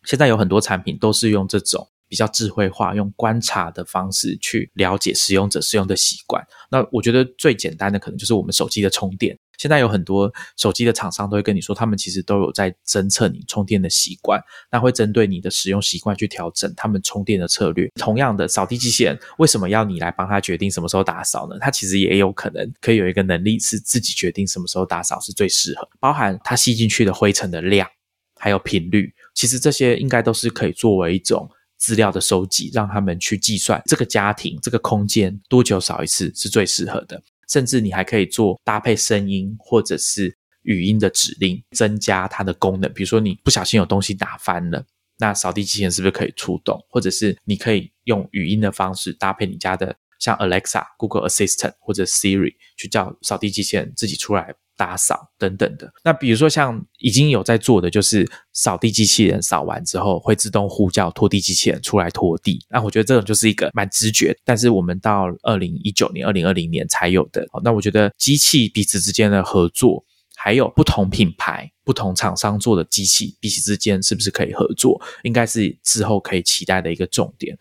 [0.04, 1.88] 现在有很多产品都是用这种。
[2.08, 6.46] 比较智慧化，用观察的方式去了解使用者使用的习惯。
[6.70, 9.34] 那我觉得最简单的可能就是我们手机的充电。
[9.58, 17.88] 现在有很多手机的厂商都会跟你说，他们其实都有在侦测你充电的习惯，那会针对你的使用习惯去调整他们充电的策略。
[17.94, 21.56] 同样的，扫地机器人为什么要你来帮他决定什么时候打扫呢？
[21.60, 27.88] 它其实也有可能可以有一个能力是自己决定什么时候打扫是最适合，包含它吸进去的灰尘的量
[28.40, 29.14] 还有频率。
[29.34, 31.48] 其实这些应该都是可以作为一种
[31.78, 37.22] 资料的收集，让他们去计算这个家庭这个空间多久扫一次是最适合的。
[37.48, 42.92] 甚至你还可以做搭配声音或者是语音的指令，增加它的功能。
[42.92, 44.84] 比如说你不小心有东西打翻了，
[45.18, 46.78] 那扫地机器人是不是可以出动？
[46.88, 54.54] 或者是你可以用语音的方式搭配你家的像 Alexa、Google Assistant 或者 Siri 去叫扫地机器人自己出来。
[54.82, 62.58] 打扫等等的，那比如说像已经有在做的，就是扫地机器人扫完之后会自动呼叫拖地机器人出来拖地。
[62.68, 67.46] 那我觉得这种就是一个蛮直觉，但是我们到二零一九年、二零二零年才有的。
[67.62, 70.04] 那我觉得机器彼此之间的合作，
[70.34, 77.56] 还有不同品牌、不同厂商做的机器彼此之间是不是可以合作，应该是之后可以期待的一个重点。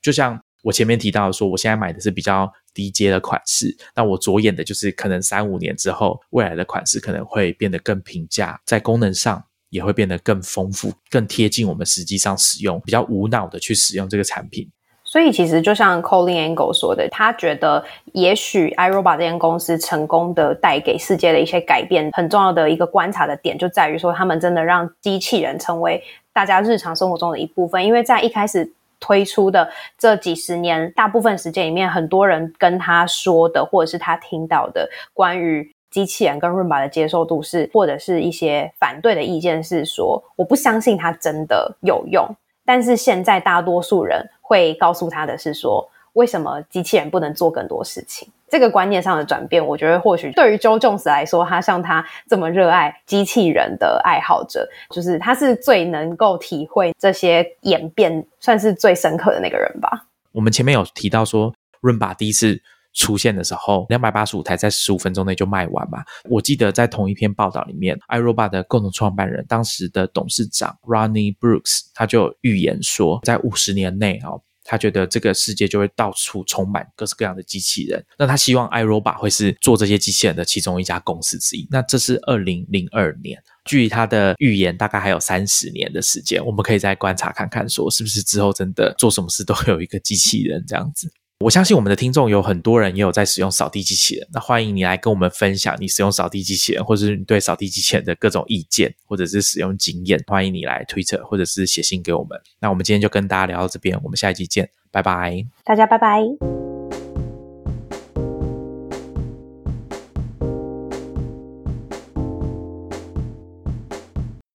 [0.00, 2.50] 就像我前面提到说，我现在买的是比较。
[2.74, 14.66] 低阶的款式，那我着眼的就是可能三五年之后，未来的款式可能会变得更平价，在功能上也会变得更丰富，更贴近我们实际上使用，比较无脑的去使用这个产品。
[15.04, 17.84] 所以其实就像 Colin Angle 说的，他觉得
[18.14, 26.02] 也许 iRobot 这间公司成功的带给世界的一些改变，很重要的一个观察的点就在于说，他们真的让机器人成为
[26.32, 28.72] 大家日常生活中的一部分，因为在一开始。
[29.02, 42.24] 推出的这几十年，大部分时间里面，很多人跟他说的，或者是他听到的，关于机器人跟 Rumba 的接受度是，或者是一些反对的意见是说，我不相信它真的有用。
[42.64, 45.86] 但是现在大多数人会告诉他的是说。
[46.14, 48.28] 为什么机器人不能做更多事情？
[48.52, 60.06] 这个观念上的转变，我觉得或许对于 Joe Jones 来说，他像他这么热爱机器人的爱好者，就是他是最能够体会这些演变，算是最深刻的那个人吧。
[60.32, 61.50] 我们前面有提到说，
[61.80, 62.60] 润把第一次
[62.92, 66.04] 出现的时候，两百八十五台在十五分钟内就卖完嘛。
[66.28, 74.36] 我记得在同一篇报道里面，iRobot 的共同创办人，当时的董事长 Ronnie Brooks，他就预言说，在五十年内啊。
[74.64, 81.66] 他觉得这个世界就会到处充满各式各样的机器人，那他希望 iRobot 会是做这些机器人的其中一家公司之一。
[81.70, 91.12] 那这是二零零二年，距离他的预言大概还有三十年的时间，我们可以再观察看看，说是不是之后真的做什么事都有一个机器人这样子。
[91.42, 100.22] 我相信我们的听众有很多人也有在使用扫地机器人，那欢迎你来跟我们分享你使用扫地机器人，或者是你对扫地机器人的各种意见，或者是使用经验。
[100.28, 102.40] 欢迎你来推特或者是写信给我们。
[102.60, 106.71] 那我们今天就跟大家聊到这边，我们下一集见，拜拜，大家拜拜。